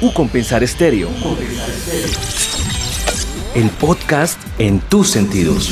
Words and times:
U 0.00 0.12
Compensar 0.12 0.62
Estéreo. 0.62 1.08
El 3.54 3.70
podcast 3.70 4.40
en 4.58 4.80
tus 4.80 5.08
sentidos. 5.10 5.70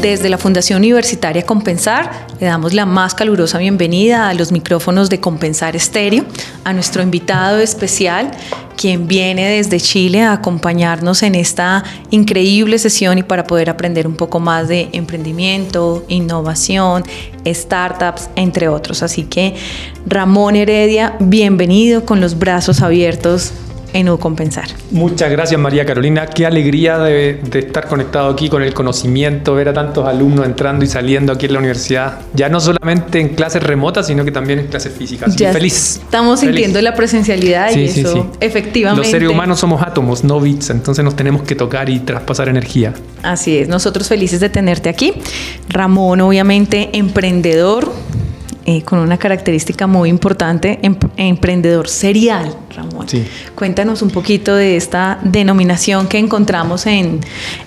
Desde 0.00 0.28
la 0.28 0.38
Fundación 0.38 0.78
Universitaria 0.78 1.44
Compensar 1.44 2.26
le 2.40 2.46
damos 2.46 2.74
la 2.74 2.86
más 2.86 3.14
calurosa 3.14 3.58
bienvenida 3.58 4.28
a 4.28 4.34
los 4.34 4.52
micrófonos 4.52 5.10
de 5.10 5.20
Compensar 5.20 5.76
Estéreo, 5.76 6.24
a 6.64 6.72
nuestro 6.72 7.02
invitado 7.02 7.58
especial, 7.58 8.30
quien 8.82 9.06
viene 9.06 9.48
desde 9.48 9.78
Chile 9.78 10.22
a 10.22 10.32
acompañarnos 10.32 11.22
en 11.22 11.36
esta 11.36 11.84
increíble 12.10 12.80
sesión 12.80 13.16
y 13.16 13.22
para 13.22 13.44
poder 13.44 13.70
aprender 13.70 14.08
un 14.08 14.16
poco 14.16 14.40
más 14.40 14.66
de 14.66 14.88
emprendimiento, 14.92 16.04
innovación, 16.08 17.04
startups, 17.46 18.28
entre 18.34 18.66
otros. 18.66 19.04
Así 19.04 19.22
que 19.22 19.54
Ramón 20.04 20.56
Heredia, 20.56 21.14
bienvenido 21.20 22.04
con 22.04 22.20
los 22.20 22.36
brazos 22.36 22.82
abiertos 22.82 23.52
en 23.92 24.16
Compensar. 24.16 24.68
Muchas 24.90 25.30
gracias 25.30 25.60
María 25.60 25.86
Carolina, 25.86 26.26
qué 26.26 26.44
alegría 26.46 26.98
de, 26.98 27.40
estar 27.54 27.86
conectado 27.86 28.30
aquí 28.30 28.48
con 28.48 28.62
el 28.62 28.74
conocimiento, 28.74 29.54
ver 29.54 29.68
a 29.68 29.72
tantos 29.72 30.06
alumnos 30.06 30.46
entrando 30.46 30.84
y 30.84 30.88
saliendo 30.88 31.32
aquí 31.32 31.46
en 31.46 31.54
la 31.54 31.58
universidad, 31.60 32.20
ya 32.34 32.48
no 32.48 32.60
solamente 32.60 33.20
en 33.20 33.30
clases 33.30 33.62
remotas, 33.62 34.06
sino 34.06 34.24
que 34.24 34.32
también 34.32 34.58
en 34.58 34.66
clases 34.66 34.92
físicas. 34.92 35.34
Ya 35.36 35.52
feliz. 35.52 36.00
Estamos 36.02 36.40
sintiendo 36.40 36.80
la 36.80 36.94
presencialidad 36.94 37.74
y 37.74 37.84
eso, 37.84 38.30
efectivamente. 38.40 39.02
Los 39.02 39.10
seres 39.10 39.28
humanos 39.28 39.60
somos 39.60 39.82
átomos, 39.82 40.24
no 40.24 40.40
bits, 40.40 40.70
entonces 40.70 41.04
nos 41.04 41.16
tenemos 41.16 41.42
que 41.42 41.54
tocar 41.54 41.88
y 41.88 42.00
traspasar 42.00 42.48
energía. 42.48 42.92
Así 43.22 43.58
es, 43.58 43.68
nosotros 43.68 44.08
felices 44.08 44.40
de 44.40 44.48
tenerte 44.48 44.88
aquí. 44.88 45.12
Ramón, 45.68 46.20
obviamente, 46.20 46.90
emprendedor, 46.92 47.92
eh, 48.64 48.82
con 48.82 48.98
una 49.00 49.18
característica 49.18 49.86
muy 49.86 50.08
importante, 50.08 50.78
em, 50.82 50.96
emprendedor 51.16 51.88
serial, 51.88 52.54
Ramón. 52.74 53.08
Sí. 53.08 53.26
Cuéntanos 53.54 54.02
un 54.02 54.10
poquito 54.10 54.54
de 54.54 54.76
esta 54.76 55.18
denominación 55.22 56.06
que 56.06 56.18
encontramos 56.18 56.86
en, 56.86 57.20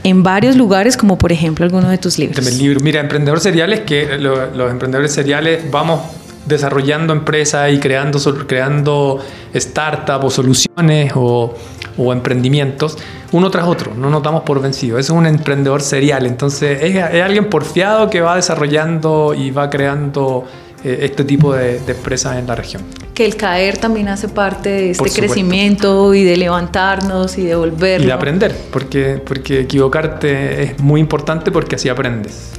en 0.03 0.23
varios 0.23 0.55
lugares, 0.55 0.97
como 0.97 1.17
por 1.17 1.31
ejemplo 1.31 1.65
alguno 1.65 1.89
de 1.89 1.97
tus 1.97 2.17
libros. 2.17 2.45
libro. 2.57 2.79
Mira, 2.81 3.01
emprendedor 3.01 3.39
serial 3.39 3.73
es 3.73 3.81
que 3.81 4.17
los 4.17 4.71
emprendedores 4.71 5.11
seriales 5.11 5.69
vamos 5.69 6.01
desarrollando 6.45 7.11
empresas 7.11 7.71
y 7.71 7.79
creando, 7.79 8.19
creando 8.47 9.19
startups 9.53 10.25
o 10.25 10.29
soluciones 10.29 11.11
o, 11.15 11.53
o, 11.97 12.13
emprendimientos 12.13 12.97
uno 13.31 13.49
tras 13.49 13.67
otro, 13.67 13.93
no 13.95 14.09
nos 14.09 14.23
damos 14.23 14.43
por 14.43 14.61
vencidos. 14.61 14.99
Es 14.99 15.09
un 15.09 15.25
emprendedor 15.25 15.81
serial, 15.81 16.25
entonces 16.25 16.81
es, 16.81 16.95
es 16.95 17.21
alguien 17.21 17.49
porfiado 17.49 18.09
que 18.09 18.21
va 18.21 18.35
desarrollando 18.35 19.33
y 19.33 19.51
va 19.51 19.69
creando 19.69 20.45
eh, 20.85 20.99
este 21.01 21.23
tipo 21.23 21.51
de, 21.55 21.77
empresas 21.87 22.37
en 22.37 22.45
la 22.45 22.53
región. 22.53 22.83
Que 23.15 23.25
el 23.25 23.35
caer 23.35 23.79
también 23.79 24.07
hace 24.07 24.29
parte 24.29 24.69
de 24.69 24.91
este 24.91 25.09
crecimiento 25.09 26.13
y 26.13 26.23
de 26.23 26.37
levantarnos 26.37 27.39
y 27.39 27.43
de 27.43 27.55
volver. 27.55 28.01
Y 28.01 28.05
de 28.05 28.13
aprender, 28.13 28.55
porque, 28.71 29.19
porque 29.25 29.61
equivocarte 29.61 30.61
es 30.61 30.79
muy 30.79 31.01
importante 31.01 31.49
porque 31.49 31.75
así 31.75 31.89
aprendes. 31.89 32.51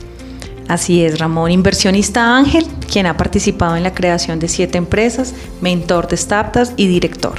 Así 0.66 1.04
es, 1.04 1.20
Ramón, 1.20 1.52
inversionista 1.52 2.36
Ángel, 2.36 2.66
quien 2.90 3.06
ha 3.06 3.16
participado 3.16 3.76
en 3.76 3.84
la 3.84 3.94
creación 3.94 4.40
de 4.40 4.48
siete 4.48 4.76
empresas, 4.76 5.32
mentor 5.60 6.08
de 6.08 6.16
startups 6.16 6.72
y 6.76 6.88
director. 6.88 7.34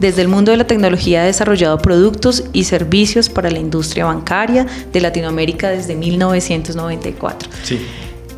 Desde 0.00 0.20
el 0.20 0.28
mundo 0.28 0.50
de 0.50 0.58
la 0.58 0.66
tecnología 0.66 1.22
ha 1.22 1.24
desarrollado 1.24 1.78
productos 1.78 2.44
y 2.52 2.64
servicios 2.64 3.30
para 3.30 3.50
la 3.50 3.58
industria 3.58 4.04
bancaria 4.04 4.66
de 4.92 5.00
Latinoamérica 5.00 5.70
desde 5.70 5.94
1994. 5.94 7.48
Sí. 7.62 7.80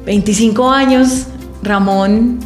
25 0.07 0.71
años 0.71 1.27
Ramón 1.62 2.39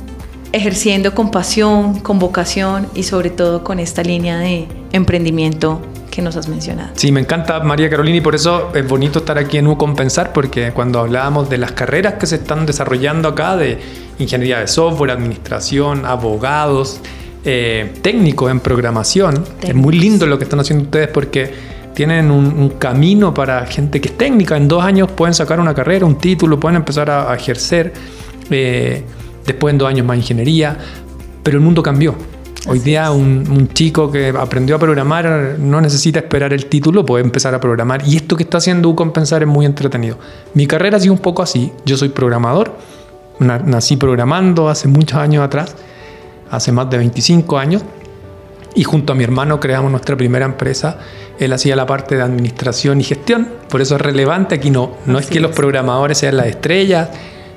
ejerciendo 0.52 1.14
con 1.14 1.30
pasión, 1.30 2.00
con 2.00 2.18
vocación 2.18 2.86
y 2.94 3.04
sobre 3.04 3.30
todo 3.30 3.64
con 3.64 3.80
esta 3.80 4.02
línea 4.02 4.38
de 4.38 4.68
emprendimiento 4.92 5.80
que 6.10 6.20
nos 6.20 6.36
has 6.36 6.46
mencionado. 6.46 6.90
Sí, 6.94 7.10
me 7.10 7.20
encanta 7.20 7.60
María 7.60 7.88
Carolina 7.88 8.18
y 8.18 8.20
por 8.20 8.34
eso 8.34 8.70
es 8.74 8.86
bonito 8.86 9.20
estar 9.20 9.38
aquí 9.38 9.56
en 9.56 9.66
U 9.66 9.78
Compensar 9.78 10.32
porque 10.34 10.70
cuando 10.72 11.00
hablábamos 11.00 11.48
de 11.48 11.56
las 11.56 11.72
carreras 11.72 12.14
que 12.14 12.26
se 12.26 12.36
están 12.36 12.66
desarrollando 12.66 13.28
acá 13.28 13.56
de 13.56 13.78
ingeniería 14.18 14.60
de 14.60 14.68
software, 14.68 15.10
administración, 15.10 16.04
abogados, 16.04 17.00
eh, 17.44 17.94
técnicos 18.02 18.50
en 18.50 18.60
programación, 18.60 19.42
es 19.62 19.74
muy 19.74 19.98
lindo 19.98 20.26
lo 20.26 20.36
que 20.36 20.44
están 20.44 20.60
haciendo 20.60 20.84
ustedes 20.84 21.08
porque 21.08 21.72
tienen 21.94 22.30
un, 22.30 22.70
camino 22.78 23.32
para 23.32 23.64
gente 23.66 24.00
que 24.00 24.08
es 24.08 24.18
técnica. 24.18 24.56
En 24.56 24.68
dos 24.68 24.82
años 24.82 25.10
pueden 25.10 25.34
sacar 25.34 25.60
una 25.60 25.74
carrera, 25.74 26.04
un 26.04 26.18
título, 26.18 26.60
pueden 26.60 26.76
empezar 26.76 27.10
a 27.10 27.34
ejercer 27.34 27.92
eh, 28.50 29.04
después 29.46 29.72
en 29.72 29.78
dos 29.78 29.88
años 29.88 30.06
más 30.06 30.16
ingeniería, 30.16 30.76
pero 31.42 31.58
el 31.58 31.64
mundo 31.64 31.82
cambió. 31.82 32.14
Hoy 32.68 32.78
día 32.78 33.10
un, 33.10 33.70
chico 33.74 34.12
que 34.12 34.28
aprendió 34.28 34.76
a 34.76 34.78
programar 34.78 35.56
no 35.58 35.80
necesita 35.80 36.20
esperar 36.20 36.52
el 36.52 36.66
título, 36.66 37.04
puede 37.04 37.24
empezar 37.24 37.52
a 37.54 37.60
programar. 37.60 38.06
Y 38.06 38.14
esto 38.14 38.36
que 38.36 38.44
está 38.44 38.58
haciendo 38.58 38.88
Ucompensar 38.88 39.42
es 39.42 39.48
muy 39.48 39.66
entretenido. 39.66 40.16
Mi 40.54 40.68
carrera 40.68 40.98
ha 40.98 41.00
sido 41.00 41.12
un 41.12 41.18
poco 41.18 41.42
así. 41.42 41.72
Yo 41.84 41.96
soy 41.96 42.10
programador, 42.10 42.72
nací 43.40 43.96
programando 43.96 44.68
hace 44.68 44.86
muchos 44.86 45.18
años 45.18 45.42
atrás, 45.42 45.74
hace 46.50 46.70
más 46.70 46.88
de 46.88 46.98
25 46.98 47.58
años, 47.58 47.82
y 48.76 48.84
junto 48.84 49.12
a 49.12 49.16
mi 49.16 49.24
hermano 49.24 49.58
creamos 49.58 49.90
nuestra 49.90 50.16
primera 50.16 50.44
empresa. 50.44 50.98
Él 51.40 51.52
hacía 51.52 51.74
la 51.74 51.86
parte 51.86 52.14
de 52.14 52.22
administración 52.22 53.00
y 53.00 53.04
gestión, 53.04 53.48
por 53.68 53.80
eso 53.80 53.96
es 53.96 54.00
relevante 54.00 54.54
aquí 54.54 54.70
no. 54.70 54.92
No 55.06 55.18
es 55.18 55.26
que 55.26 55.40
los 55.40 55.50
programadores 55.50 56.18
sean 56.18 56.36
las 56.36 56.46
estrellas, 56.46 57.08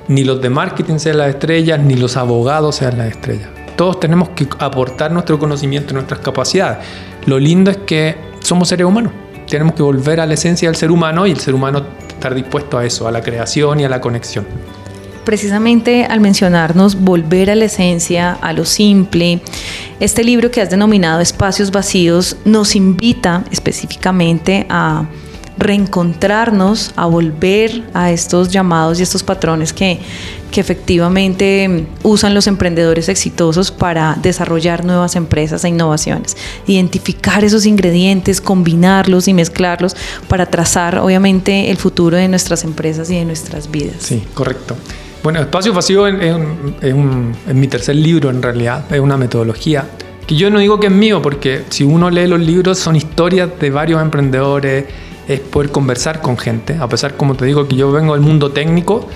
ni 0.08 0.24
los 0.24 0.40
de 0.40 0.50
marketing 0.50 0.98
sean 0.98 1.18
las 1.18 1.30
estrellas, 1.30 1.80
ni 1.80 1.94
los 1.94 2.16
abogados 2.16 2.76
sean 2.76 2.98
las 2.98 3.08
estrellas. 3.08 3.48
Todos 3.76 4.00
tenemos 4.00 4.30
que 4.30 4.48
aportar 4.58 5.12
nuestro 5.12 5.38
conocimiento, 5.38 5.92
nuestras 5.92 6.20
capacidades. 6.20 6.78
Lo 7.26 7.38
lindo 7.38 7.70
es 7.70 7.78
que 7.78 8.16
somos 8.40 8.68
seres 8.68 8.86
humanos. 8.86 9.12
Tenemos 9.48 9.74
que 9.74 9.82
volver 9.82 10.20
a 10.20 10.26
la 10.26 10.34
esencia 10.34 10.68
del 10.68 10.76
ser 10.76 10.90
humano 10.90 11.26
y 11.26 11.32
el 11.32 11.40
ser 11.40 11.54
humano 11.54 11.82
estar 12.08 12.34
dispuesto 12.34 12.78
a 12.78 12.84
eso, 12.84 13.06
a 13.06 13.12
la 13.12 13.20
creación 13.20 13.80
y 13.80 13.84
a 13.84 13.88
la 13.88 14.00
conexión. 14.00 14.46
Precisamente 15.24 16.04
al 16.04 16.20
mencionarnos 16.20 17.02
volver 17.02 17.50
a 17.50 17.56
la 17.56 17.64
esencia, 17.64 18.32
a 18.32 18.52
lo 18.52 18.64
simple, 18.64 19.40
este 19.98 20.22
libro 20.22 20.50
que 20.50 20.60
has 20.60 20.70
denominado 20.70 21.20
Espacios 21.20 21.72
Vacíos 21.72 22.36
nos 22.44 22.76
invita 22.76 23.44
específicamente 23.50 24.66
a 24.68 25.06
reencontrarnos, 25.58 26.92
a 26.96 27.06
volver 27.06 27.82
a 27.94 28.10
estos 28.10 28.50
llamados 28.50 29.00
y 29.00 29.02
estos 29.02 29.22
patrones 29.22 29.72
que, 29.72 29.98
que 30.50 30.60
efectivamente 30.60 31.86
usan 32.02 32.34
los 32.34 32.46
emprendedores 32.46 33.08
exitosos 33.08 33.70
para 33.70 34.16
desarrollar 34.22 34.84
nuevas 34.84 35.16
empresas 35.16 35.64
e 35.64 35.68
innovaciones. 35.68 36.36
Identificar 36.66 37.44
esos 37.44 37.66
ingredientes, 37.66 38.40
combinarlos 38.40 39.28
y 39.28 39.34
mezclarlos 39.34 39.96
para 40.28 40.46
trazar 40.46 40.98
obviamente 40.98 41.70
el 41.70 41.76
futuro 41.76 42.16
de 42.16 42.28
nuestras 42.28 42.64
empresas 42.64 43.10
y 43.10 43.16
de 43.16 43.24
nuestras 43.24 43.70
vidas. 43.70 43.96
Sí, 44.00 44.22
correcto. 44.34 44.76
Bueno, 45.22 45.40
Espacio 45.40 45.72
Vacío 45.72 46.06
es, 46.06 46.36
mi 47.52 47.66
tercer 47.66 47.96
libro 47.96 48.30
en 48.30 48.42
realidad, 48.42 48.84
es 48.92 49.00
una 49.00 49.16
metodología 49.16 49.84
que 50.26 50.34
yo 50.34 50.50
no 50.50 50.58
digo 50.58 50.80
que 50.80 50.88
es 50.88 50.92
mío, 50.92 51.22
porque 51.22 51.64
si 51.68 51.84
uno 51.84 52.10
lee 52.10 52.26
los 52.26 52.40
libros 52.40 52.78
son 52.78 52.96
historias 52.96 53.50
de 53.60 53.70
varios 53.70 54.02
emprendedores, 54.02 54.84
es 55.28 55.40
poder 55.40 55.70
conversar 55.70 56.20
con 56.20 56.38
gente, 56.38 56.76
a 56.78 56.88
pesar, 56.88 57.16
como 57.16 57.34
te 57.34 57.44
digo, 57.44 57.66
que 57.66 57.76
yo 57.76 57.90
vengo 57.90 58.14
del 58.14 58.22
mundo 58.22 58.52
técnico, 58.52 59.08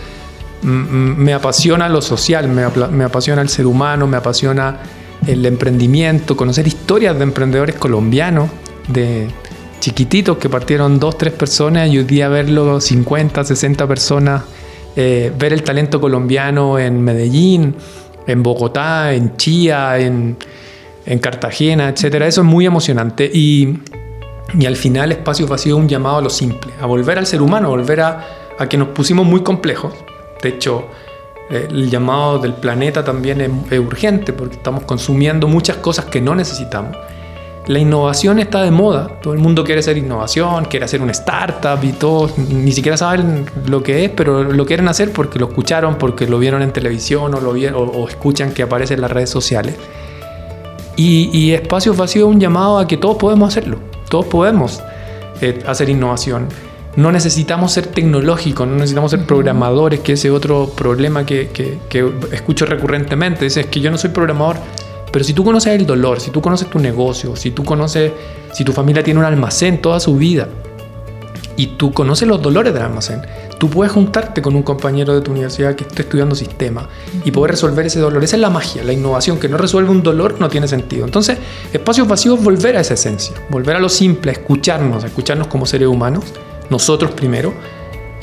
me 0.63 1.33
apasiona 1.33 1.89
lo 1.89 2.03
social, 2.03 2.49
me, 2.49 3.05
apasiona 3.05 3.41
el 3.43 3.49
ser 3.49 3.67
humano, 3.67 4.07
me 4.07 4.17
apasiona 4.17 4.79
el 5.27 5.47
emprendimiento, 5.47 6.37
conocer 6.37 6.67
historias 6.67 7.17
de 7.17 7.23
emprendedores 7.23 7.77
colombianos, 7.77 8.51
de 8.89 9.29
chiquititos 9.81 10.37
que 10.37 10.51
partieron 10.51 10.99
dos, 10.99 11.17
tres 11.17 11.33
personas 11.33 11.89
y 11.89 11.99
hoy 11.99 12.05
día 12.05 12.29
verlo 12.29 12.81
50, 12.81 13.45
60 13.45 13.87
personas, 13.87 14.43
eh, 14.97 15.33
ver 15.39 15.55
el 15.55 15.63
talento 15.63 16.01
colombiano 16.01 16.79
en 16.79 17.03
Medellín, 17.03 17.75
en 18.27 18.43
Bogotá, 18.43 19.15
en 19.15 19.37
Chía, 19.37 19.99
en, 19.99 20.37
en 21.07 21.19
Cartagena, 21.21 21.89
etcétera. 21.89 22.27
Eso 22.27 22.43
es 22.43 22.47
muy 22.47 22.67
emocionante 22.67 23.31
y 23.33 23.79
y 24.59 24.67
al 24.67 24.77
final 24.77 25.13
Espacio 25.13 25.47
Vacío 25.47 25.77
es 25.77 25.83
un 25.83 25.89
llamado 25.89 26.19
a 26.19 26.23
lo 26.23 26.31
simple, 26.31 26.73
a 26.81 26.87
volver 26.87 27.19
al 27.19 27.27
ser 27.27 27.43
humano, 27.43 27.69
a 27.69 27.71
volver 27.71 28.01
a, 28.01 28.27
que 28.69 28.77
nos 28.77 28.89
pusimos 28.89 29.27
muy 29.27 29.43
complejos. 29.43 29.95
De 30.43 30.51
hecho, 30.51 30.87
eh, 31.51 31.69
el 31.71 31.89
llamado 31.89 32.39
del 32.39 32.55
planeta 32.55 33.05
también 33.05 33.41
es, 33.71 33.79
urgente 33.79 34.33
porque 34.33 34.57
estamos 34.57 34.85
consumiendo 34.85 35.49
muchas 35.49 35.77
cosas 35.77 36.07
que 36.07 36.21
no 36.21 36.35
necesitamos. 36.35 36.97
La 37.67 37.79
innovación 37.79 38.39
está 38.39 38.63
de 38.63 38.71
moda, 38.71 39.21
todo 39.23 39.33
el 39.35 39.39
mundo 39.39 39.63
quiere 39.63 39.81
hacer 39.81 39.97
innovación, 39.97 40.65
quiere 40.65 40.87
hacer 40.87 41.01
una 41.01 41.13
startup 41.13 41.79
y 41.85 41.93
todos 41.93 42.37
ni 42.37 42.73
siquiera 42.73 42.97
saben 42.97 43.47
lo 43.67 43.83
que 43.83 44.07
es, 44.07 44.11
pero 44.11 44.43
lo 44.43 44.67
quieren 44.67 44.89
hacer 44.89 45.13
porque 45.13 45.39
lo 45.39 45.49
escucharon, 45.49 45.97
porque 45.97 46.27
lo 46.27 46.39
vieron 46.39 46.63
en 46.63 46.73
televisión 46.73 47.33
o, 47.35 47.41
lo 47.41 47.53
vieron, 47.53 47.91
o, 47.95 48.09
escuchan 48.09 48.53
que 48.53 48.63
aparece 48.63 48.95
en 48.95 49.03
las 49.03 49.13
redes 49.13 49.31
sociales. 49.31 49.77
Y, 50.97 51.31
y 51.33 51.53
Espacio 51.53 51.95
Vacío 51.95 52.27
es 52.29 52.35
un 52.35 52.41
llamado 52.41 52.79
a 52.79 52.89
que 52.89 52.97
todos 52.97 53.17
podemos 53.17 53.49
hacerlo 53.49 53.90
todos 54.11 54.27
podemos 54.27 54.83
eh, 55.41 55.63
hacer 55.67 55.89
innovación. 55.89 56.49
no 56.97 57.13
necesitamos 57.13 57.73
ser 57.73 57.87
tecnológicos, 57.87 58.67
no 58.67 58.75
necesitamos 58.75 59.13
ser 59.13 59.25
programadores, 59.25 60.01
que 60.01 60.15
ese 60.15 60.29
es 60.29 60.35
otro 60.35 60.69
problema 60.77 61.25
que, 61.25 61.49
que, 61.49 61.79
que 61.89 62.13
escucho 62.33 62.67
recurrentemente. 62.67 63.45
Dices 63.45 63.67
que 63.67 63.81
yo 63.81 63.91
no 63.91 63.97
soy 63.97 64.11
programador, 64.11 64.57
pero 65.13 65.25
si 65.25 65.33
tú 65.33 65.45
conoces 65.45 65.73
el 65.79 65.87
dolor, 65.87 66.21
si 66.21 66.31
tú 66.31 66.41
conoces 66.41 66.69
tu 66.69 66.79
negocio, 66.79 67.37
si 67.37 67.53
tú 67.53 67.65
conoces, 67.65 68.13
si 68.53 68.65
tu 68.65 68.73
familia 68.73 69.03
tiene 69.03 69.21
un 69.21 69.27
almacén 69.27 69.81
toda 69.81 70.01
su 70.01 70.17
vida 70.17 70.49
y 71.57 71.69
tú 71.79 71.93
conoces 71.93 72.29
los 72.29 72.43
dolores 72.43 72.75
del 72.75 72.83
almacén, 72.83 73.23
tú 73.61 73.69
puedes 73.69 73.93
juntarte 73.93 74.41
con 74.41 74.57
un 74.57 74.63
compañero 74.63 75.15
de 75.15 75.21
tu 75.21 75.33
universidad 75.33 75.75
que 75.75 75.85
esté 75.85 76.01
estudiando 76.03 76.35
sistema 76.35 76.89
y 77.27 77.31
poder 77.31 77.51
resolver 77.51 77.85
ese 77.85 78.01
dolor. 78.01 78.25
Esa 78.25 78.37
es 78.37 78.41
la 78.41 78.49
magia, 78.49 78.83
la 78.83 78.95
innovación, 78.95 79.39
que 79.39 79.51
no 79.51 79.59
resuelve 79.59 79.91
un 79.91 80.03
dolor 80.03 80.41
no 80.41 80.49
tiene 80.49 80.67
sentido. 80.67 81.05
Entonces, 81.05 81.37
espacios 81.71 82.09
vacíos, 82.09 82.43
volver 82.43 82.79
a 82.79 82.81
esa 82.81 82.95
esencia, 82.95 83.37
volver 83.51 83.77
a 83.77 83.79
lo 83.79 83.91
simple, 83.91 84.31
a 84.31 84.33
escucharnos, 84.33 85.05
a 85.05 85.09
escucharnos 85.09 85.49
como 85.49 85.67
seres 85.67 85.89
humanos, 85.89 86.25
nosotros 86.71 87.11
primero, 87.11 87.53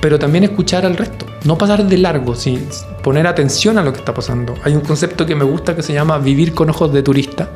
pero 0.02 0.18
también 0.18 0.44
escuchar 0.44 0.88
al 0.88 0.98
resto. 0.98 1.28
No 1.44 1.56
pasar 1.56 1.86
de 1.86 1.98
largo, 2.00 2.34
sin 2.34 2.68
poner 3.04 3.28
atención 3.28 3.78
a 3.78 3.84
lo 3.84 3.94
que 3.94 4.00
está 4.00 4.16
pasando. 4.16 4.56
Hay 4.64 4.74
un 4.74 4.82
concepto 4.82 5.24
que 5.24 5.36
me 5.36 5.44
gusta 5.44 5.76
que 5.76 5.84
se 5.84 5.94
llama 5.94 6.18
vivir 6.18 6.56
con 6.56 6.72
ojos 6.72 6.92
de 6.92 7.04
turista, 7.04 7.48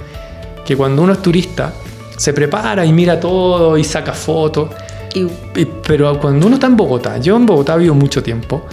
que 0.64 0.78
cuando 0.78 1.02
uno 1.02 1.14
es 1.14 1.22
turista 1.24 1.74
se 2.16 2.32
prepara 2.32 2.86
y 2.86 2.94
mira 2.94 3.20
todo 3.20 3.76
y 3.76 3.84
saca 3.84 4.14
fotos. 4.14 4.70
Pero 5.86 6.20
cuando 6.20 6.48
uno 6.48 6.56
está 6.56 6.68
en 6.68 6.78
Bogotá, 6.78 7.18
yo 7.18 7.36
en 7.36 7.46
Bogotá 7.46 7.76
vivo 7.76 7.96
mucho 7.96 8.22
tiempo, 8.24 8.66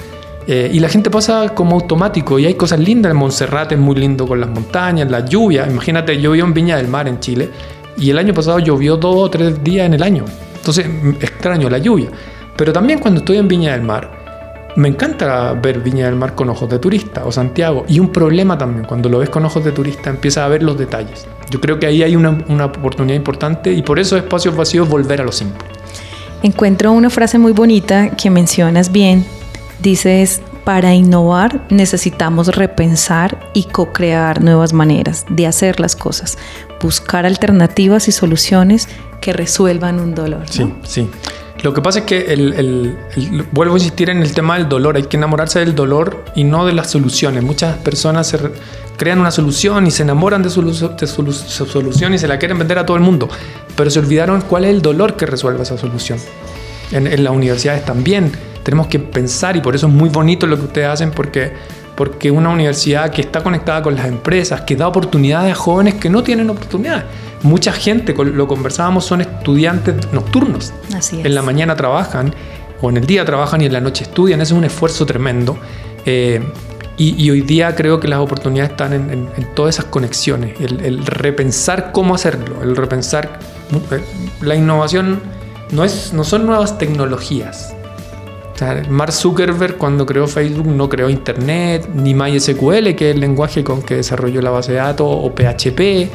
eh, 0.50 0.70
y 0.73 0.81
la 0.81 0.88
gente 0.88 1.11
pasa 1.11 1.50
como 1.50 1.76
automático 1.76 2.38
y 2.38 2.46
hay 2.46 2.55
cosas 2.55 2.81
lindas. 2.81 3.12
En 3.12 3.19
Montserrat 3.19 3.73
es 3.73 3.79
muy 3.79 3.96
lindo 3.96 4.26
con 4.26 4.40
las 4.40 4.49
montañas, 4.49 5.11
la 5.11 5.23
lluvia. 5.26 5.67
Imagínate, 5.67 6.19
yo 6.19 6.31
vivo 6.32 6.46
en 6.46 6.55
Viña 6.55 6.79
del 6.79 6.88
Mar, 6.88 7.06
en 7.06 7.20
Chile, 7.20 7.50
y 7.99 8.08
el 8.08 8.17
año 8.17 8.32
pasado 8.32 8.58
llovió 8.58 8.96
dos 8.96 9.14
o 9.14 9.29
tres 9.29 9.62
días 9.62 9.85
en 9.85 9.93
el 9.93 10.02
año. 10.02 10.25
Entonces, 10.56 10.87
extraño 11.20 11.69
la 11.69 11.76
lluvia. 11.76 12.08
Pero 12.56 12.73
también 12.73 12.99
cuando 12.99 13.20
estoy 13.20 13.37
en 13.37 13.46
Viña 13.46 13.73
del 13.73 13.82
Mar, 13.82 14.11
me 14.76 14.88
encanta 14.88 15.52
ver 15.52 15.81
Viña 15.81 16.06
del 16.06 16.17
Mar 16.17 16.34
con 16.34 16.49
ojos 16.49 16.70
de 16.70 16.79
turista 16.79 17.26
o 17.26 17.31
Santiago. 17.31 17.84
Y 17.87 18.00
un 18.00 18.11
problema 18.11 18.56
también, 18.56 18.87
cuando 18.87 19.11
lo 19.11 19.19
ves 19.19 19.29
con 19.29 19.44
ojos 19.44 19.62
de 19.62 19.73
turista, 19.73 20.08
empiezas 20.08 20.44
a 20.44 20.49
ver 20.49 20.62
los 20.62 20.79
detalles. 20.79 21.29
Yo 21.50 21.61
creo 21.61 21.79
que 21.79 21.87
ahí 21.87 22.02
hay 22.02 22.17
una, 22.17 22.38
una 22.49 22.64
oportunidad 22.64 23.17
importante 23.17 23.70
y 23.70 23.82
por 23.82 23.99
eso 23.99 24.17
espacios 24.17 24.56
vacíos 24.56 24.88
volver 24.88 25.20
a 25.20 25.25
lo 25.25 25.32
simple. 25.32 25.77
Encuentro 26.43 26.93
una 26.93 27.11
frase 27.11 27.38
muy 27.38 27.52
bonita 27.52 28.11
que 28.11 28.31
mencionas 28.31 28.93
bien. 28.93 29.25
Dices, 29.81 30.40
para 30.64 30.94
innovar 30.94 31.67
necesitamos 31.70 32.55
repensar 32.55 33.50
y 33.55 33.64
co-crear 33.64 34.43
nuevas 34.43 34.73
maneras 34.73 35.25
de 35.31 35.46
hacer 35.46 35.81
las 35.81 35.96
cosas, 35.96 36.37
buscar 36.82 37.25
alternativas 37.26 38.06
y 38.08 38.12
soluciones 38.12 38.88
que 39.20 39.32
resuelvan 39.32 39.99
un 39.99 40.14
dolor. 40.14 40.49
Sí, 40.49 40.73
sí. 40.85 41.08
Lo 41.62 41.75
que 41.75 41.82
pasa 41.82 42.00
es 42.00 42.05
que 42.05 42.32
el, 42.32 42.96
vuelvo 43.50 43.75
a 43.75 43.78
insistir 43.78 44.10
en 44.10 44.22
el 44.22 44.32
tema 44.32 44.56
del 44.56 44.69
dolor. 44.69 44.96
Hay 44.96 45.05
que 45.05 45.16
enamorarse 45.16 45.58
del 45.58 45.75
dolor 45.75 46.25
y 46.34 46.44
no 46.44 46.64
de 46.64 46.72
las 46.72 46.90
soluciones. 46.90 47.43
Muchas 47.43 47.76
personas 47.78 48.37
crean 48.96 49.19
una 49.20 49.31
solución 49.31 49.87
y 49.87 49.90
se 49.90 50.05
enamoran 50.05 50.43
de 50.43 50.50
su, 50.50 50.62
solución 51.49 52.14
y 52.14 52.19
se 52.19 52.28
la 52.28 52.38
quieren 52.38 52.58
vender 52.58 52.78
a 52.78 52.87
todo 52.87 52.96
el 52.96 53.02
mundo. 53.02 53.28
Pero 53.76 53.90
se 53.90 53.99
olvidaron 53.99 54.43
cuál 54.43 54.64
es 54.64 54.70
el 54.70 54.82
dolor 54.82 55.16
que 55.16 55.26
resuelve 55.26 55.62
esa 55.62 55.76
solución. 55.76 56.19
En, 56.93 57.06
en 57.06 57.25
las 57.25 57.32
universidades 57.32 57.84
también 57.84 58.32
tenemos 58.62 58.87
que 58.87 58.99
pensar 58.99 59.56
y 59.56 59.60
por 59.60 59.75
eso 59.75 59.88
es 59.88 59.93
muy 59.93 60.08
bonito 60.08 60.46
lo 60.46 60.56
que 60.56 60.64
ustedes 60.64 60.88
hacen 60.88 61.10
porque 61.10 61.52
porque 61.98 62.30
una 62.30 62.50
universidad 62.50 63.10
que 63.10 63.22
está 63.22 63.42
conectada 63.42 63.82
con 63.82 63.96
las 63.96 64.06
empresas, 64.06 64.60
que 64.60 64.76
da 64.76 64.86
oportunidades 64.86 65.50
a 65.50 65.54
jóvenes 65.56 65.94
que 65.94 66.08
no 66.08 66.22
tienen 66.22 66.48
oportunidades. 66.48 67.02
Mucha 67.42 67.72
gente, 67.72 68.14
lo 68.14 68.46
conversábamos, 68.46 69.04
son 69.04 69.20
estudiantes 69.20 69.96
nocturnos. 70.12 70.72
Así 70.94 71.18
es. 71.18 71.26
En 71.26 71.34
la 71.34 71.42
mañana 71.42 71.74
trabajan, 71.74 72.32
o 72.80 72.88
en 72.90 72.98
el 72.98 73.04
día 73.04 73.24
trabajan 73.24 73.62
y 73.62 73.66
en 73.66 73.72
la 73.72 73.80
noche 73.80 74.04
estudian. 74.04 74.40
Ese 74.40 74.52
es 74.52 74.58
un 74.58 74.62
esfuerzo 74.62 75.06
tremendo. 75.06 75.58
Eh, 76.06 76.40
y, 76.96 77.30
hoy 77.30 77.40
día 77.40 77.74
creo 77.74 77.98
que 77.98 78.06
las 78.06 78.20
oportunidades 78.20 78.70
están 78.70 78.92
en, 78.92 79.54
todas 79.56 79.74
esas 79.74 79.86
conexiones. 79.86 80.54
El, 80.60 81.04
repensar 81.04 81.90
cómo 81.90 82.14
hacerlo, 82.14 82.62
el 82.62 82.76
repensar. 82.76 83.40
Eh, 83.90 84.00
la 84.40 84.54
innovación 84.54 85.20
no, 85.72 85.82
es, 85.82 86.12
no 86.12 86.22
son 86.22 86.46
nuevas 86.46 86.78
tecnologías, 86.78 87.74
Mark 88.88 89.12
Zuckerberg 89.12 89.76
cuando 89.76 90.05
creó 90.05 90.26
Facebook 90.26 90.66
no 90.66 90.88
creó 90.88 91.08
Internet, 91.08 91.88
ni 91.94 92.14
MySQL, 92.14 92.94
que 92.94 93.10
es 93.10 93.14
el 93.14 93.20
lenguaje 93.20 93.62
con 93.62 93.82
que 93.82 93.96
desarrolló 93.96 94.40
la 94.43 94.50
base 94.50 94.72
de 94.72 94.78
datos, 94.78 95.06
o 95.08 95.32
PHP, 95.32 96.10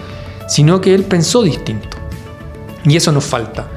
sino 0.48 0.82
que 0.82 0.94
él 0.94 1.04
pensó 1.04 1.44
distinto. 1.44 1.98
Y 2.86 2.98
eso 2.98 3.12
nos 3.12 3.24
falta. 3.24 3.68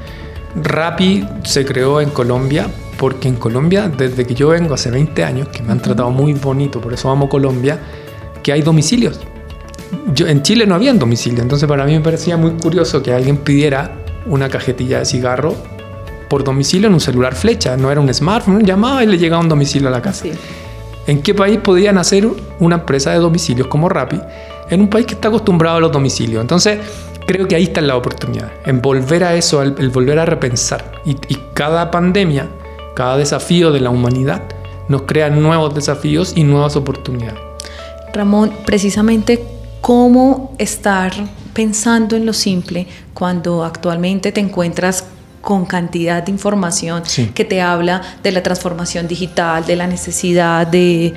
Rappi 0.55 1.25
se 1.43 1.65
creó 1.65 2.01
en 2.01 2.09
Colombia 2.09 2.67
porque 2.97 3.27
en 3.27 3.35
Colombia, 3.35 3.89
desde 3.95 4.25
que 4.25 4.33
yo 4.33 4.49
vengo 4.49 4.73
hace 4.73 4.89
20 4.89 5.23
años, 5.23 5.49
que 5.49 5.61
me 5.61 5.71
han 5.71 5.79
tratado 5.79 6.09
muy 6.09 6.33
bonito, 6.33 6.81
por 6.81 6.93
eso 6.93 7.09
amo 7.09 7.29
Colombia, 7.29 7.79
que 8.41 8.51
hay 8.51 8.61
domicilios. 8.63 9.19
Yo, 10.13 10.27
en 10.27 10.41
Chile 10.41 10.65
no 10.65 10.75
había 10.75 10.93
domicilio, 10.93 11.41
entonces 11.41 11.69
para 11.69 11.85
mí 11.85 11.93
me 11.93 12.01
parecía 12.01 12.37
muy 12.37 12.51
curioso 12.51 13.03
que 13.03 13.13
alguien 13.13 13.37
pidiera 13.37 13.91
una 14.25 14.49
cajetilla 14.49 14.99
de 14.99 15.05
cigarro 15.05 15.55
por 16.29 16.43
domicilio 16.43 16.87
en 16.87 16.93
un 16.93 16.99
celular 16.99 17.35
flecha, 17.35 17.77
no 17.77 17.91
era 17.91 17.99
un 18.01 18.13
smartphone, 18.13 18.63
llamaba 18.63 19.03
y 19.03 19.07
le 19.07 19.17
llegaba 19.17 19.41
un 19.41 19.49
domicilio 19.49 19.87
a 19.87 19.91
la 19.91 20.01
casa. 20.01 20.25
¿En 21.07 21.21
qué 21.21 21.33
país 21.33 21.59
podían 21.59 21.97
hacer 21.97 22.27
una 22.59 22.75
empresa 22.75 23.11
de 23.11 23.19
domicilios 23.19 23.67
como 23.67 23.87
Rappi? 23.87 24.19
En 24.69 24.81
un 24.81 24.89
país 24.89 25.05
que 25.05 25.13
está 25.13 25.29
acostumbrado 25.29 25.77
a 25.77 25.79
los 25.79 25.91
domicilios. 25.91 26.41
Entonces, 26.41 26.79
creo 27.25 27.47
que 27.47 27.55
ahí 27.55 27.63
está 27.63 27.81
la 27.81 27.95
oportunidad, 27.95 28.51
en 28.65 28.81
volver 28.81 29.23
a 29.23 29.35
eso, 29.35 29.61
el, 29.61 29.89
volver 29.89 30.19
a 30.19 30.25
repensar. 30.25 30.91
Y, 31.05 31.11
y, 31.11 31.37
cada 31.53 31.91
pandemia, 31.91 32.47
cada 32.95 33.17
desafío 33.17 33.71
de 33.71 33.79
la 33.79 33.89
humanidad 33.89 34.43
nos 34.89 35.03
crea 35.03 35.29
nuevos 35.29 35.73
desafíos 35.73 36.33
y 36.35 36.43
nuevas 36.43 36.75
oportunidades. 36.75 37.39
Ramón, 38.13 38.51
precisamente 38.65 39.43
cómo 39.81 40.55
estar 40.57 41.13
pensando 41.53 42.15
en 42.15 42.25
lo 42.25 42.33
simple 42.33 42.87
cuando 43.13 43.63
actualmente 43.63 44.31
te 44.31 44.39
encuentras 44.39 45.06
con 45.47 45.65
cantidad 45.65 46.23
de 46.23 46.29
información 46.29 47.03
que 47.33 47.45
te 47.45 47.61
habla 47.61 48.01
de 48.21 48.33
la 48.33 48.43
transformación 48.43 49.07
digital, 49.07 49.65
de 49.65 49.77
la 49.77 49.87
necesidad 49.87 50.67
de 50.67 51.13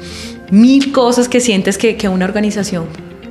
mil 0.53 0.93
cosas 0.93 1.29
que 1.29 1.41
sientes 1.41 1.77
que, 1.77 1.97
que 1.97 2.09
una 2.09 2.27
organización, 2.27 2.87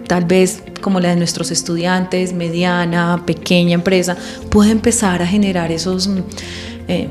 tal 0.08 0.26
vez 0.26 0.62
como 0.82 1.00
la 1.00 1.12
de 1.12 1.16
nuestros 1.16 1.52
estudiantes, 1.52 2.34
mediana, 2.34 3.24
pequeña 3.26 3.76
empresa, 3.76 4.18
puede 4.50 4.72
empezar 4.72 5.22
a 5.22 5.26
generar 5.26 5.72
esos 5.72 6.10
eh, 6.90 7.08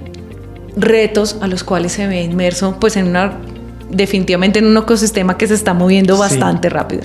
retos 0.76 1.38
a 1.40 1.46
los 1.46 1.64
cuales 1.64 1.92
se 1.92 2.06
ve 2.06 2.22
inmerso, 2.22 2.76
pues 2.78 2.94
en 2.98 3.06
una, 3.06 3.38
definitivamente 3.88 4.58
en 4.58 4.66
un 4.66 4.76
ecosistema 4.76 5.38
que 5.38 5.46
se 5.46 5.54
está 5.54 5.72
moviendo 5.72 6.18
bastante 6.18 6.68
rápido. 6.68 7.04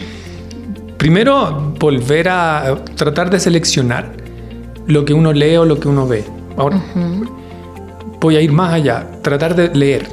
Primero, 0.97 1.75
volver 1.79 2.27
a 2.27 2.75
tratar 2.97 3.29
de 3.29 3.39
seleccionar 3.39 4.11
lo 4.85 5.05
que 5.05 5.13
uno 5.13 5.31
lee 5.31 5.55
o 5.55 5.63
lo 5.63 5.79
que 5.79 5.87
uno 5.87 6.05
ve. 6.05 6.25
Ahora, 6.57 6.81
voy 8.19 8.35
a 8.35 8.41
ir 8.41 8.51
más 8.51 8.73
allá, 8.73 9.07
tratar 9.21 9.55
de 9.55 9.69
leer. 9.73 10.07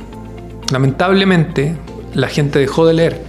Lamentablemente, 0.70 1.76
la 2.14 2.28
gente 2.28 2.58
dejó 2.58 2.86
de 2.86 2.94
leer. 2.94 3.22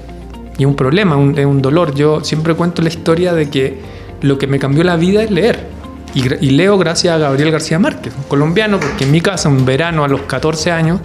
Y 0.57 0.63
es 0.63 0.67
un 0.67 0.75
problema, 0.75 1.15
es 1.35 1.45
un 1.45 1.61
dolor. 1.61 1.93
Yo 1.95 2.23
siempre 2.23 2.53
cuento 2.55 2.81
la 2.81 2.89
historia 2.89 3.33
de 3.33 3.49
que 3.49 3.79
lo 4.21 4.37
que 4.37 4.47
me 4.47 4.59
cambió 4.59 4.83
la 4.83 4.95
vida 4.95 5.23
es 5.23 5.31
leer. 5.31 5.67
Y, 6.13 6.49
leo 6.49 6.77
gracias 6.77 7.15
a 7.15 7.17
Gabriel 7.17 7.51
García 7.51 7.79
Márquez, 7.79 8.13
un 8.17 8.23
colombiano, 8.23 8.79
porque 8.81 9.05
en 9.05 9.11
mi 9.11 9.21
casa, 9.21 9.47
un 9.47 9.65
verano 9.65 10.03
a 10.03 10.09
los 10.09 10.21
14 10.21 10.69
años, 10.69 10.99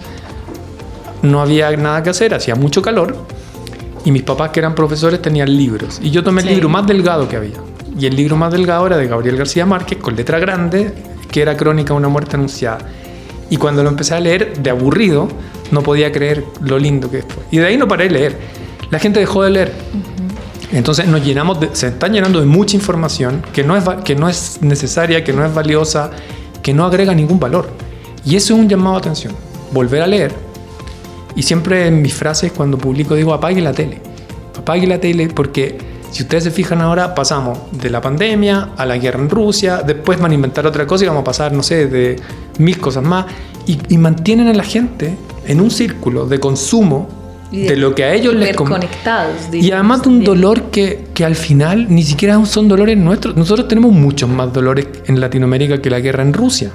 no 1.21 1.41
había 1.41 1.75
nada 1.77 2.03
que 2.03 2.09
hacer, 2.09 2.33
hacía 2.33 2.55
mucho 2.55 2.81
calor. 2.81 3.15
Y 4.03 4.11
mis 4.11 4.23
papás, 4.23 4.51
que 4.51 4.59
eran 4.59 4.75
profesores, 4.75 5.21
tenían 5.21 5.55
libros. 5.55 5.99
Y 6.03 6.11
yo 6.11 6.23
tomé 6.23 6.41
el 6.41 6.47
libro 6.47 6.67
más 6.67 6.85
delgado 6.85 7.27
que 7.29 7.37
había. 7.37 7.57
Y 7.97 8.05
el 8.05 8.15
libro 8.15 8.35
más 8.35 8.51
delgado 8.51 8.85
era 8.85 8.97
de 8.97 9.07
Gabriel 9.07 9.37
García 9.37 9.65
Márquez, 9.65 9.97
con 9.99 10.15
letra 10.15 10.39
grande, 10.39 10.93
que 11.31 11.41
era 11.41 11.57
Crónica 11.57 11.93
una 11.93 12.07
muerte 12.07 12.35
anunciada. 12.35 12.79
Y 13.49 13.57
cuando 13.57 13.83
lo 13.83 13.89
empecé 13.89 14.15
a 14.15 14.19
leer, 14.19 14.57
de 14.57 14.69
aburrido, 14.69 15.27
no 15.71 15.81
podía 15.81 16.11
creer 16.11 16.43
lo 16.61 16.77
lindo 16.79 17.09
que 17.09 17.21
fue. 17.21 17.43
Y 17.51 17.57
de 17.57 17.67
ahí 17.67 17.77
no 17.77 17.87
paré 17.87 18.05
de 18.05 18.11
leer. 18.11 18.37
La 18.89 18.99
gente 18.99 19.19
dejó 19.19 19.43
de 19.43 19.51
leer. 19.51 19.73
Entonces 20.71 21.07
nos 21.07 21.23
llenamos 21.23 21.59
se 21.73 21.87
están 21.87 22.11
llenando 22.11 22.39
de 22.39 22.45
mucha 22.45 22.75
información 22.75 23.41
que 23.53 23.63
no, 23.63 23.77
es, 23.77 23.83
que 24.03 24.15
no 24.15 24.27
es 24.27 24.59
necesaria, 24.61 25.23
que 25.23 25.31
no 25.31 25.45
es 25.45 25.53
valiosa, 25.53 26.11
que 26.61 26.73
no 26.73 26.85
agrega 26.85 27.13
ningún 27.13 27.39
valor. 27.39 27.69
Y 28.25 28.35
eso 28.35 28.53
es 28.53 28.59
un 28.59 28.67
llamado 28.67 28.95
a 28.95 28.99
atención. 28.99 29.33
Volver 29.71 30.01
a 30.01 30.07
leer. 30.07 30.33
Y 31.35 31.43
siempre 31.43 31.87
en 31.87 32.01
mis 32.01 32.13
frases 32.13 32.51
cuando 32.51 32.77
publico 32.77 33.15
digo 33.15 33.33
apague 33.33 33.61
la 33.61 33.71
tele. 33.71 34.01
Apague 34.57 34.87
la 34.87 34.99
tele 34.99 35.29
porque 35.29 35.77
si 36.11 36.23
ustedes 36.23 36.45
se 36.45 36.51
fijan 36.51 36.81
ahora, 36.81 37.13
pasamos 37.13 37.59
de 37.71 37.89
la 37.89 38.01
pandemia 38.01 38.69
a 38.77 38.85
la 38.85 38.97
guerra 38.97 39.19
en 39.19 39.29
Rusia, 39.29 39.83
después 39.85 40.19
van 40.19 40.31
a 40.31 40.35
inventar 40.35 40.65
otra 40.65 40.87
cosa 40.87 41.03
y 41.03 41.07
vamos 41.07 41.21
a 41.21 41.25
pasar, 41.25 41.51
no 41.51 41.63
sé, 41.63 41.87
de 41.87 42.15
mil 42.59 42.79
cosas 42.79 43.03
más, 43.03 43.25
y, 43.65 43.97
mantienen 43.97 44.47
a 44.47 44.53
la 44.53 44.63
gente 44.63 45.17
en 45.45 45.59
un 45.59 45.69
círculo 45.69 46.25
de 46.25 46.39
consumo 46.39 47.09
de, 47.51 47.75
lo 47.75 47.95
que 47.95 48.03
a 48.03 48.13
ellos 48.13 48.33
les 48.33 48.55
conectados 48.55 49.35
y 49.53 49.71
además 49.71 50.03
de 50.03 50.09
un 50.09 50.23
dolor 50.23 50.63
que, 50.63 51.07
que, 51.13 51.23
al 51.23 51.35
final 51.35 51.87
ni 51.89 52.03
siquiera 52.03 52.43
son 52.45 52.67
dolores 52.67 52.97
nuestros. 52.97 53.37
Nosotros 53.37 53.67
tenemos 53.67 53.91
muchos 53.91 54.29
más 54.29 54.51
dolores 54.51 54.87
en 55.05 55.19
Latinoamérica 55.19 55.81
que 55.81 55.89
la 55.89 55.99
guerra 55.99 56.23
en 56.23 56.33
Rusia. 56.33 56.71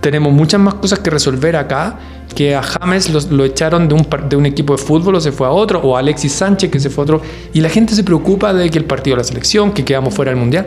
Tenemos 0.00 0.32
muchas 0.32 0.60
más 0.60 0.74
cosas 0.74 0.98
que 0.98 1.10
resolver 1.10 1.56
acá 1.56 1.98
que 2.34 2.54
a 2.54 2.62
James 2.62 3.30
lo 3.30 3.44
echaron 3.44 3.88
de 3.88 4.36
un, 4.36 4.46
equipo 4.46 4.76
de 4.76 4.82
fútbol 4.82 5.16
o 5.16 5.20
se 5.20 5.32
fue 5.32 5.46
a 5.46 5.50
otro, 5.50 5.80
o 5.80 5.96
a 5.96 6.00
Alexis 6.00 6.32
Sánchez 6.32 6.70
que 6.70 6.80
se 6.80 6.90
fue 6.90 7.02
a 7.02 7.04
otro, 7.04 7.22
y 7.52 7.60
la 7.60 7.68
gente 7.68 7.94
se 7.94 8.04
preocupa 8.04 8.52
de 8.52 8.68
que 8.70 8.78
el 8.78 8.84
partido 8.84 9.16
de 9.16 9.22
la 9.22 9.24
selección, 9.24 9.72
que 9.72 9.84
quedamos 9.84 10.14
fuera 10.14 10.30
del 10.30 10.40
mundial, 10.40 10.66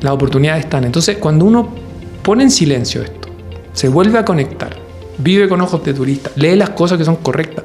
las 0.00 0.12
oportunidades 0.12 0.64
están. 0.64 0.84
Entonces, 0.84 1.18
cuando 1.18 1.44
uno 1.44 1.68
pone 2.22 2.44
en 2.44 2.50
silencio 2.50 3.02
esto, 3.02 3.28
se 3.72 3.88
vuelve 3.88 4.18
a 4.18 4.24
conectar, 4.24 4.76
vive 5.18 5.48
con 5.48 5.60
ojos 5.60 5.84
de 5.84 5.94
turista, 5.94 6.30
lee 6.36 6.56
las 6.56 6.70
cosas 6.70 6.98
que 6.98 7.04
son 7.04 7.16
correctas. 7.16 7.64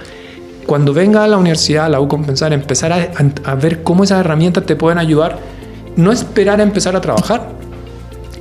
Cuando 0.65 0.93
venga 0.93 1.23
a 1.23 1.27
la 1.27 1.37
universidad, 1.37 1.85
a 1.85 1.89
la 1.89 1.99
U 1.99 2.07
Compensar, 2.07 2.53
empezar 2.53 2.93
a, 2.93 3.11
a 3.43 3.55
ver 3.55 3.83
cómo 3.83 4.03
esas 4.03 4.19
herramientas 4.19 4.65
te 4.65 4.75
pueden 4.75 4.99
ayudar, 4.99 5.39
no 5.95 6.11
esperar 6.11 6.59
a 6.59 6.63
empezar 6.63 6.95
a 6.95 7.01
trabajar, 7.01 7.49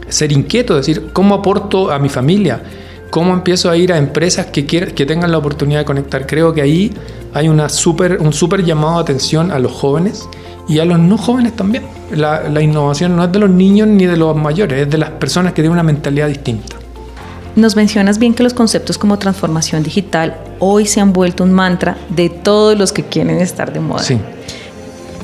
ser 0.08 0.32
inquieto, 0.32 0.76
decir, 0.76 1.10
¿cómo 1.12 1.34
aporto 1.34 1.90
a 1.90 1.98
mi 1.98 2.08
familia? 2.08 2.62
¿Cómo 3.10 3.32
empiezo 3.32 3.70
a 3.70 3.76
ir 3.76 3.92
a 3.92 3.98
empresas 3.98 4.46
que, 4.46 4.66
que 4.66 5.06
tengan 5.06 5.30
la 5.30 5.38
oportunidad 5.38 5.80
de 5.80 5.84
conectar? 5.84 6.26
Creo 6.26 6.52
que 6.52 6.60
ahí 6.60 6.92
hay 7.32 7.48
una 7.48 7.68
super, 7.68 8.18
un 8.20 8.32
súper 8.32 8.64
llamado 8.64 8.96
de 8.96 9.02
atención 9.02 9.50
a 9.50 9.58
los 9.58 9.72
jóvenes 9.72 10.28
y 10.68 10.78
a 10.78 10.84
los 10.84 10.98
no 10.98 11.16
jóvenes 11.16 11.56
también. 11.56 11.84
La, 12.10 12.48
la 12.48 12.60
innovación 12.60 13.16
no 13.16 13.24
es 13.24 13.32
de 13.32 13.38
los 13.38 13.50
niños 13.50 13.88
ni 13.88 14.06
de 14.06 14.16
los 14.16 14.36
mayores, 14.36 14.82
es 14.82 14.90
de 14.90 14.98
las 14.98 15.10
personas 15.10 15.52
que 15.52 15.62
tienen 15.62 15.72
una 15.72 15.82
mentalidad 15.82 16.28
distinta. 16.28 16.76
Nos 17.56 17.74
mencionas 17.76 18.18
bien 18.18 18.34
que 18.34 18.42
los 18.42 18.54
conceptos 18.54 18.98
como 18.98 19.18
transformación 19.18 19.82
digital 19.82 20.36
hoy 20.58 20.86
se 20.86 21.00
han 21.00 21.12
vuelto 21.12 21.44
un 21.44 21.52
mantra 21.52 21.96
de 22.08 22.28
todos 22.28 22.78
los 22.78 22.92
que 22.92 23.04
quieren 23.04 23.40
estar 23.40 23.72
de 23.72 23.80
moda. 23.80 24.02
Sí. 24.02 24.18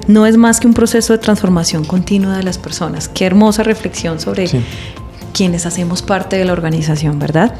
No 0.06 0.26
es 0.26 0.36
más 0.36 0.58
que 0.58 0.66
un 0.66 0.74
proceso 0.74 1.12
de 1.12 1.18
transformación 1.18 1.84
continua 1.84 2.36
de 2.36 2.42
las 2.42 2.58
personas. 2.58 3.08
Qué 3.08 3.24
hermosa 3.24 3.62
reflexión 3.62 4.20
sobre 4.20 4.48
sí. 4.48 4.60
quienes 5.32 5.64
hacemos 5.64 6.02
parte 6.02 6.36
de 6.36 6.44
la 6.44 6.52
organización, 6.52 7.18
¿verdad? 7.18 7.54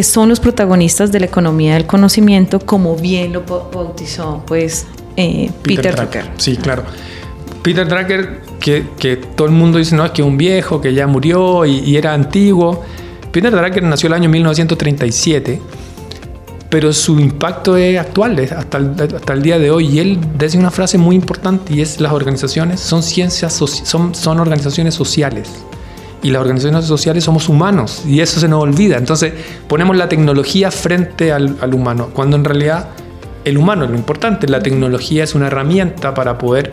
Que 0.00 0.04
son 0.04 0.30
los 0.30 0.40
protagonistas 0.40 1.12
de 1.12 1.20
la 1.20 1.26
economía 1.26 1.74
del 1.74 1.84
conocimiento, 1.84 2.58
como 2.58 2.96
bien 2.96 3.34
lo 3.34 3.42
bautizó 3.42 4.42
pues 4.46 4.86
eh, 5.14 5.50
Peter, 5.60 5.92
Peter 5.92 5.94
Drucker. 5.94 6.30
Sí, 6.38 6.56
claro. 6.56 6.84
Peter 7.62 7.86
Drucker, 7.86 8.40
que, 8.58 8.86
que, 8.98 9.16
todo 9.16 9.46
el 9.46 9.52
mundo 9.52 9.76
dice, 9.76 9.94
no, 9.94 10.06
es 10.06 10.12
que 10.12 10.22
un 10.22 10.38
viejo 10.38 10.80
que 10.80 10.94
ya 10.94 11.06
murió 11.06 11.66
y, 11.66 11.80
y, 11.80 11.98
era 11.98 12.14
antiguo. 12.14 12.82
Peter 13.30 13.54
Drucker 13.54 13.82
nació 13.82 14.06
el 14.06 14.14
año 14.14 14.30
1937, 14.30 15.60
pero 16.70 16.94
su 16.94 17.20
impacto 17.20 17.76
es 17.76 17.98
actual, 17.98 18.38
hasta 18.38 18.78
el, 18.78 18.94
hasta 18.98 19.34
el 19.34 19.42
día 19.42 19.58
de 19.58 19.70
hoy. 19.70 19.86
Y 19.86 19.98
él 19.98 20.18
dice 20.38 20.56
una 20.56 20.70
frase 20.70 20.96
muy 20.96 21.14
importante 21.14 21.74
y 21.74 21.82
es 21.82 22.00
las 22.00 22.12
organizaciones 22.12 22.80
son 22.80 23.02
ciencias, 23.02 23.52
son, 23.52 24.14
son 24.14 24.40
organizaciones 24.40 24.94
sociales 24.94 25.50
y 26.22 26.30
las 26.30 26.40
organizaciones 26.40 26.84
sociales 26.84 27.24
somos 27.24 27.48
humanos 27.48 28.02
y 28.06 28.20
eso 28.20 28.40
se 28.40 28.48
nos 28.48 28.62
olvida. 28.62 28.96
Entonces 28.96 29.32
ponemos 29.68 29.96
la 29.96 30.08
tecnología 30.08 30.70
frente 30.70 31.32
al, 31.32 31.56
humano, 31.72 32.10
cuando 32.12 32.36
en 32.36 32.44
realidad 32.44 32.88
el 33.44 33.56
humano 33.56 33.84
es 33.84 33.90
lo 33.90 33.96
importante. 33.96 34.48
La 34.48 34.60
tecnología 34.60 35.24
es 35.24 35.34
una 35.34 35.46
herramienta 35.46 36.14
para 36.14 36.38
poder 36.38 36.70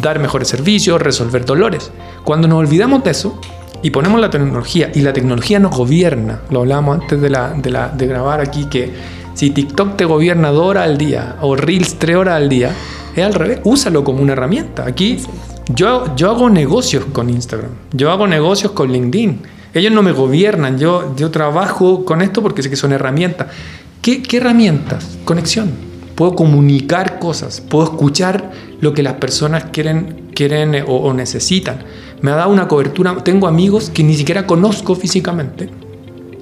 dar 0.00 0.18
mejores 0.18 0.48
servicios, 0.48 1.00
resolver 1.00 1.44
dolores. 1.44 1.90
Cuando 2.24 2.48
nos 2.48 2.60
olvidamos 2.60 3.04
de 3.04 3.10
eso 3.10 3.38
y 3.82 3.90
ponemos 3.90 4.20
la 4.20 4.30
tecnología 4.30 4.90
y 4.94 5.00
la 5.00 5.12
tecnología 5.12 5.58
nos 5.58 5.76
gobierna, 5.76 6.40
lo 6.50 6.60
hablábamos 6.60 7.00
antes 7.00 7.20
de, 7.20 7.28
de 7.28 8.06
grabar 8.06 8.40
aquí, 8.40 8.66
que 8.66 8.92
si 9.34 9.50
TikTok 9.50 9.96
te 9.96 10.04
gobierna 10.04 10.50
dos 10.50 10.66
horas 10.66 10.84
al 10.84 10.98
día 10.98 11.36
o 11.40 11.56
Reels 11.56 11.96
tres 11.98 12.16
horas 12.16 12.36
al 12.36 12.48
día, 12.48 12.70
es 13.14 13.24
al 13.24 13.34
revés, 13.34 13.60
úsalo 13.64 14.04
como 14.04 14.22
una 14.22 14.32
herramienta. 14.32 14.86
Aquí 14.86 15.18
yo, 15.68 16.14
yo 16.16 16.30
hago 16.30 16.50
negocios 16.50 17.04
con 17.12 17.30
Instagram, 17.30 17.70
yo 17.92 18.10
hago 18.10 18.26
negocios 18.26 18.72
con 18.72 18.92
LinkedIn. 18.92 19.40
Ellos 19.74 19.92
no 19.92 20.02
me 20.02 20.12
gobiernan, 20.12 20.78
yo, 20.78 21.14
yo 21.16 21.30
trabajo 21.30 22.04
con 22.04 22.20
esto 22.20 22.42
porque 22.42 22.62
sé 22.62 22.68
que 22.68 22.76
son 22.76 22.92
herramientas. 22.92 23.48
¿Qué, 24.02 24.22
¿Qué 24.22 24.36
herramientas? 24.38 25.18
Conexión. 25.24 25.70
Puedo 26.14 26.34
comunicar 26.34 27.18
cosas, 27.18 27.62
puedo 27.62 27.84
escuchar 27.84 28.50
lo 28.80 28.92
que 28.92 29.02
las 29.02 29.14
personas 29.14 29.64
quieren, 29.72 30.30
quieren 30.34 30.74
o, 30.86 30.96
o 30.96 31.14
necesitan. 31.14 31.84
Me 32.20 32.30
ha 32.30 32.36
dado 32.36 32.50
una 32.50 32.68
cobertura. 32.68 33.16
Tengo 33.24 33.48
amigos 33.48 33.90
que 33.90 34.04
ni 34.04 34.14
siquiera 34.14 34.46
conozco 34.46 34.94
físicamente. 34.94 35.70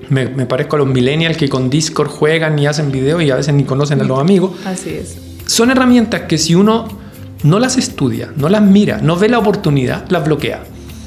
Me, 0.08 0.28
me, 0.28 0.44
parezco 0.44 0.74
a 0.74 0.80
los 0.80 0.88
millennials 0.88 1.36
que 1.36 1.48
con 1.48 1.70
Discord 1.70 2.08
juegan 2.08 2.58
y 2.58 2.66
hacen 2.66 2.90
videos 2.90 3.22
y 3.22 3.30
a 3.30 3.36
veces 3.36 3.54
ni 3.54 3.62
conocen 3.62 4.00
a 4.00 4.04
los 4.04 4.18
amigos. 4.18 4.52
Así 4.64 4.90
es. 4.90 5.16
Son 5.46 5.70
herramientas 5.70 6.22
que 6.22 6.36
si 6.36 6.56
uno 6.56 6.88
no 7.42 7.58
las 7.58 7.76
estudia, 7.76 8.32
no 8.36 8.48
las 8.48 8.62
mira, 8.62 8.98
no 9.02 9.16
ve 9.16 9.28
la 9.28 9.38
oportunidad, 9.38 10.08
las 10.08 10.24
bloquea. 10.24 10.62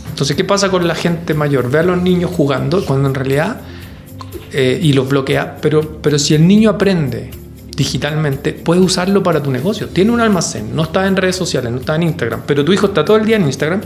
Entonces, 0.10 0.36
¿qué 0.36 0.44
pasa 0.44 0.70
con 0.70 0.88
la 0.88 0.96
gente 0.96 1.34
mayor? 1.34 1.70
Ve 1.70 1.80
a 1.80 1.84
los 1.84 2.02
niños 2.02 2.32
jugando 2.32 2.86
cuando 2.86 3.08
en 3.10 3.16
realidad, 3.16 3.58
eh, 4.52 4.80
y 4.82 4.94
los 4.94 5.10
bloquea, 5.10 5.58
pero, 5.62 6.00
pero 6.02 6.20
si 6.20 6.36
el 6.36 6.48
niño 6.48 6.70
aprende 6.70 7.32
digitalmente, 7.76 8.54
puede 8.54 8.82
usarlo 8.82 9.24
para 9.24 9.42
tu 9.42 9.52
negocio. 9.52 9.88
Tiene 9.88 10.12
un 10.12 10.22
almacén, 10.22 10.76
no 10.76 10.84
está 10.84 11.08
en 11.08 11.16
redes 11.16 11.36
sociales, 11.36 11.72
no 11.72 11.80
está 11.80 11.96
en 11.96 12.04
Instagram, 12.04 12.44
pero 12.46 12.64
tu 12.64 12.72
hijo 12.74 12.88
está 12.88 13.04
todo 13.04 13.18
el 13.18 13.26
día 13.26 13.38
en 13.38 13.46
Instagram, 13.46 13.82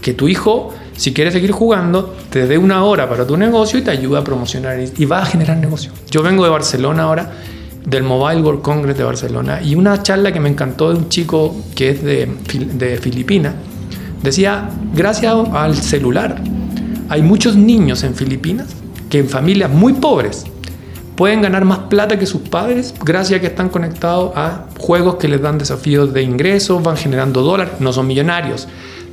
que 0.00 0.14
tu 0.14 0.28
hijo, 0.28 0.74
si 0.96 1.12
quiere 1.12 1.30
seguir 1.30 1.52
jugando, 1.52 2.14
te 2.30 2.46
dé 2.46 2.56
una 2.56 2.84
hora 2.84 3.08
para 3.08 3.26
tu 3.26 3.36
negocio 3.36 3.78
y 3.78 3.82
te 3.82 3.90
ayuda 3.90 4.20
a 4.20 4.24
promocionar 4.24 4.78
y 4.96 5.04
va 5.04 5.22
a 5.22 5.26
generar 5.26 5.58
negocio. 5.58 5.92
Yo 6.10 6.22
vengo 6.22 6.44
de 6.44 6.50
Barcelona 6.50 7.02
ahora 7.02 7.32
del 7.86 8.02
Mobile 8.02 8.42
World 8.42 8.62
Congress 8.62 8.98
de 8.98 9.04
Barcelona 9.04 9.62
y 9.62 9.74
una 9.76 10.02
charla 10.02 10.32
que 10.32 10.40
me 10.40 10.48
encantó 10.48 10.92
de 10.92 10.98
un 10.98 11.08
chico 11.08 11.56
que 11.74 11.90
es 11.90 12.02
de, 12.02 12.28
de 12.74 12.98
Filipinas. 12.98 13.54
Decía, 14.22 14.68
gracias 14.92 15.34
al 15.52 15.76
celular, 15.76 16.42
hay 17.08 17.22
muchos 17.22 17.56
niños 17.56 18.02
en 18.02 18.14
Filipinas 18.14 18.66
que 19.08 19.20
en 19.20 19.28
familias 19.28 19.70
muy 19.70 19.92
pobres 19.92 20.44
pueden 21.14 21.40
ganar 21.40 21.64
más 21.64 21.78
plata 21.88 22.18
que 22.18 22.26
sus 22.26 22.42
padres 22.42 22.92
gracias 23.04 23.38
a 23.38 23.40
que 23.40 23.46
están 23.46 23.68
conectados 23.68 24.32
a 24.34 24.66
juegos 24.78 25.14
que 25.14 25.28
les 25.28 25.40
dan 25.40 25.56
desafíos 25.56 26.12
de 26.12 26.22
ingresos, 26.22 26.82
van 26.82 26.96
generando 26.96 27.42
dólares, 27.42 27.74
no 27.78 27.92
son 27.92 28.08
millonarios, 28.08 28.66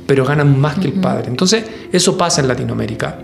pero 0.06 0.24
ganan 0.24 0.60
más 0.60 0.78
que 0.78 0.88
el 0.88 0.94
padre. 0.94 1.28
Entonces, 1.28 1.64
eso 1.92 2.18
pasa 2.18 2.40
en 2.40 2.48
Latinoamérica 2.48 3.18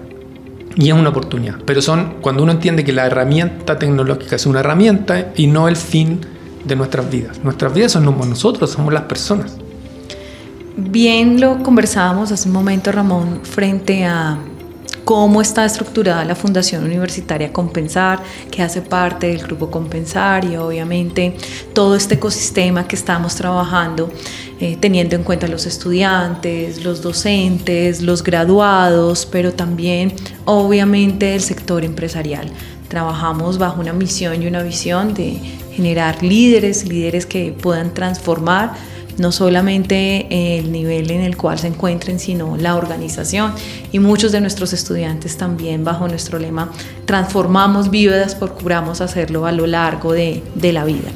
y 0.76 0.88
es 0.88 0.94
una 0.94 1.08
oportunidad. 1.10 1.56
Pero 1.64 1.82
son 1.82 2.16
cuando 2.20 2.42
uno 2.42 2.52
entiende 2.52 2.84
que 2.84 2.92
la 2.92 3.06
herramienta 3.06 3.78
tecnológica 3.78 4.36
es 4.36 4.46
una 4.46 4.60
herramienta 4.60 5.32
y 5.36 5.46
no 5.46 5.68
el 5.68 5.76
fin 5.76 6.20
de 6.64 6.76
nuestras 6.76 7.10
vidas. 7.10 7.40
Nuestras 7.42 7.74
vidas 7.74 7.92
somos 7.92 8.26
nosotros, 8.26 8.70
somos 8.70 8.92
las 8.92 9.02
personas. 9.02 9.56
Bien 10.76 11.40
lo 11.40 11.62
conversábamos 11.62 12.32
hace 12.32 12.48
un 12.48 12.54
momento, 12.54 12.92
Ramón, 12.92 13.40
frente 13.42 14.04
a 14.04 14.38
cómo 15.10 15.40
está 15.40 15.64
estructurada 15.64 16.24
la 16.24 16.36
Fundación 16.36 16.84
Universitaria 16.84 17.52
Compensar, 17.52 18.22
que 18.48 18.62
hace 18.62 18.80
parte 18.80 19.26
del 19.26 19.38
Grupo 19.38 19.68
Compensar 19.68 20.44
y 20.44 20.56
obviamente 20.56 21.34
todo 21.72 21.96
este 21.96 22.14
ecosistema 22.14 22.86
que 22.86 22.94
estamos 22.94 23.34
trabajando, 23.34 24.12
eh, 24.60 24.76
teniendo 24.78 25.16
en 25.16 25.24
cuenta 25.24 25.48
los 25.48 25.66
estudiantes, 25.66 26.84
los 26.84 27.02
docentes, 27.02 28.02
los 28.02 28.22
graduados, 28.22 29.26
pero 29.26 29.52
también 29.52 30.12
obviamente 30.44 31.34
el 31.34 31.40
sector 31.40 31.84
empresarial. 31.84 32.48
Trabajamos 32.86 33.58
bajo 33.58 33.80
una 33.80 33.92
misión 33.92 34.40
y 34.40 34.46
una 34.46 34.62
visión 34.62 35.12
de 35.12 35.40
generar 35.72 36.22
líderes, 36.22 36.86
líderes 36.86 37.26
que 37.26 37.50
puedan 37.50 37.94
transformar 37.94 38.74
no 39.20 39.32
solamente 39.32 40.58
el 40.58 40.72
nivel 40.72 41.10
en 41.10 41.20
el 41.20 41.36
cual 41.36 41.58
se 41.58 41.66
encuentren, 41.66 42.18
sino 42.18 42.56
la 42.56 42.74
organización. 42.74 43.52
Y 43.92 43.98
muchos 43.98 44.32
de 44.32 44.40
nuestros 44.40 44.72
estudiantes 44.72 45.36
también 45.36 45.84
bajo 45.84 46.08
nuestro 46.08 46.38
lema, 46.38 46.72
transformamos 47.04 47.90
vidas, 47.90 48.34
procuramos 48.34 49.02
hacerlo 49.02 49.44
a 49.44 49.52
lo 49.52 49.66
largo 49.66 50.14
de, 50.14 50.42
de 50.54 50.72
la 50.72 50.84
vida. 50.84 51.10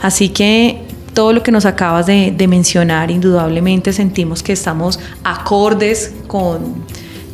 Así 0.00 0.28
que 0.28 0.80
todo 1.12 1.32
lo 1.32 1.42
que 1.42 1.50
nos 1.50 1.66
acabas 1.66 2.06
de, 2.06 2.32
de 2.36 2.46
mencionar, 2.46 3.10
indudablemente 3.10 3.92
sentimos 3.92 4.44
que 4.44 4.52
estamos 4.52 5.00
acordes 5.24 6.14
con 6.28 6.84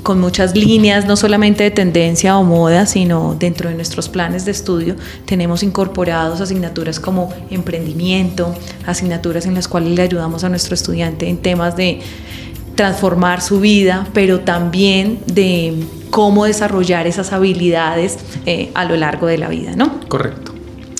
con 0.06 0.20
muchas 0.20 0.54
líneas, 0.54 1.04
no 1.04 1.16
solamente 1.16 1.64
de 1.64 1.72
tendencia 1.72 2.38
o 2.38 2.44
moda, 2.44 2.86
sino 2.86 3.34
dentro 3.36 3.70
de 3.70 3.74
nuestros 3.74 4.08
planes 4.08 4.44
de 4.44 4.52
estudio 4.52 4.94
tenemos 5.24 5.64
incorporados 5.64 6.40
asignaturas 6.40 7.00
como 7.00 7.34
emprendimiento, 7.50 8.54
asignaturas 8.86 9.46
en 9.46 9.54
las 9.54 9.66
cuales 9.66 9.96
le 9.96 10.02
ayudamos 10.02 10.44
a 10.44 10.48
nuestro 10.48 10.74
estudiante 10.74 11.28
en 11.28 11.38
temas 11.38 11.76
de 11.76 11.98
transformar 12.76 13.42
su 13.42 13.58
vida, 13.58 14.06
pero 14.14 14.42
también 14.42 15.18
de 15.26 15.74
cómo 16.10 16.44
desarrollar 16.44 17.08
esas 17.08 17.32
habilidades 17.32 18.16
eh, 18.46 18.70
a 18.74 18.84
lo 18.84 18.94
largo 18.94 19.26
de 19.26 19.38
la 19.38 19.48
vida, 19.48 19.74
¿no? 19.74 19.98
Correcto. 20.06 20.45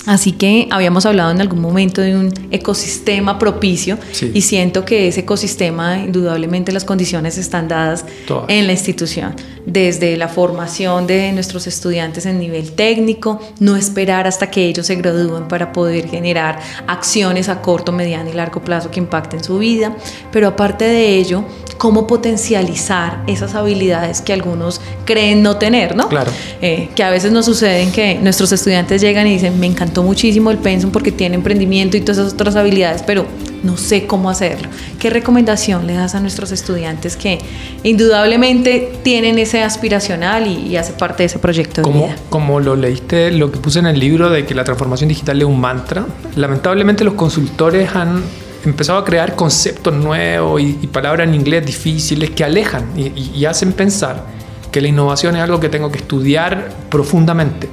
Así 0.07 0.31
que 0.31 0.67
habíamos 0.71 1.05
hablado 1.05 1.29
en 1.31 1.41
algún 1.41 1.61
momento 1.61 2.01
de 2.01 2.15
un 2.15 2.33
ecosistema 2.49 3.37
propicio 3.37 3.99
Sí. 4.13 4.31
y 4.33 4.41
siento 4.41 4.85
que 4.85 5.07
ese 5.09 5.19
ecosistema, 5.19 5.97
indudablemente 5.99 6.71
las 6.71 6.85
condiciones 6.85 7.37
están 7.37 7.67
dadas 7.67 8.05
Todas. 8.25 8.45
en 8.47 8.65
la 8.67 8.73
institución, 8.73 9.35
desde 9.65 10.15
la 10.17 10.27
formación 10.29 11.07
de 11.07 11.31
nuestros 11.33 11.67
estudiantes 11.67 12.25
en 12.25 12.39
nivel 12.39 12.71
técnico, 12.71 13.39
no 13.59 13.75
esperar 13.75 14.25
hasta 14.27 14.49
que 14.49 14.65
ellos 14.65 14.87
se 14.87 14.95
gradúen 14.95 15.47
para 15.49 15.71
poder 15.73 16.07
generar 16.09 16.59
acciones 16.87 17.49
a 17.49 17.61
corto, 17.61 17.91
mediano 17.91 18.29
y 18.29 18.33
largo 18.33 18.61
plazo 18.61 18.89
que 18.89 18.99
impacten 18.99 19.43
su 19.43 19.59
vida, 19.59 19.95
pero 20.31 20.47
aparte 20.47 20.85
de 20.85 21.15
ello, 21.17 21.43
cómo 21.77 22.07
potencializar 22.07 23.21
esas 23.27 23.53
habilidades 23.53 24.21
que 24.21 24.33
algunos 24.33 24.81
creen 25.05 25.43
no 25.43 25.57
tener, 25.57 25.95
¿no? 25.95 26.07
Claro. 26.09 26.31
Eh, 26.61 26.89
que 26.95 27.03
a 27.03 27.09
veces 27.09 27.31
nos 27.31 27.45
suceden 27.45 27.91
que 27.91 28.15
nuestros 28.15 28.51
estudiantes 28.51 29.01
llegan 29.01 29.27
y 29.27 29.33
dicen, 29.33 29.59
me 29.59 29.67
encantó 29.67 29.96
muchísimo 30.03 30.51
el 30.51 30.57
pensum 30.57 30.91
porque 30.91 31.11
tiene 31.11 31.35
emprendimiento 31.35 31.97
y 31.97 32.01
todas 32.01 32.17
esas 32.19 32.33
otras 32.33 32.55
habilidades, 32.55 33.03
pero 33.03 33.25
no 33.63 33.77
sé 33.77 34.05
cómo 34.05 34.29
hacerlo. 34.29 34.69
¿Qué 34.99 35.09
recomendación 35.09 35.87
le 35.87 35.93
das 35.93 36.15
a 36.15 36.19
nuestros 36.19 36.51
estudiantes 36.51 37.15
que 37.15 37.39
indudablemente 37.83 38.99
tienen 39.03 39.39
ese 39.39 39.63
aspiracional 39.63 40.47
y, 40.47 40.67
y 40.67 40.77
hace 40.77 40.93
parte 40.93 41.23
de 41.23 41.27
ese 41.27 41.39
proyecto 41.39 41.81
de 41.81 41.83
Como, 41.83 42.05
vida? 42.05 42.15
como 42.29 42.59
lo 42.59 42.75
leíste, 42.75 43.31
lo 43.31 43.51
que 43.51 43.59
puse 43.59 43.79
en 43.79 43.87
el 43.87 43.99
libro 43.99 44.29
de 44.29 44.45
que 44.45 44.53
la 44.53 44.63
transformación 44.63 45.09
digital 45.09 45.39
es 45.39 45.47
un 45.47 45.59
mantra, 45.59 46.05
lamentablemente 46.35 47.03
los 47.03 47.15
consultores 47.15 47.95
han 47.95 48.23
empezado 48.63 48.99
a 48.99 49.05
crear 49.05 49.35
conceptos 49.35 49.93
nuevos 49.93 50.61
y, 50.61 50.77
y 50.81 50.87
palabras 50.87 51.27
en 51.27 51.35
inglés 51.35 51.65
difíciles 51.65 52.31
que 52.31 52.43
alejan 52.43 52.85
y 52.95 53.45
hacen 53.45 53.73
pensar 53.73 54.25
que 54.71 54.81
la 54.81 54.89
innovación 54.89 55.35
es 55.35 55.41
algo 55.41 55.59
que 55.59 55.69
tengo 55.69 55.91
que 55.91 55.99
estudiar 55.99 56.71
profundamente. 56.89 57.69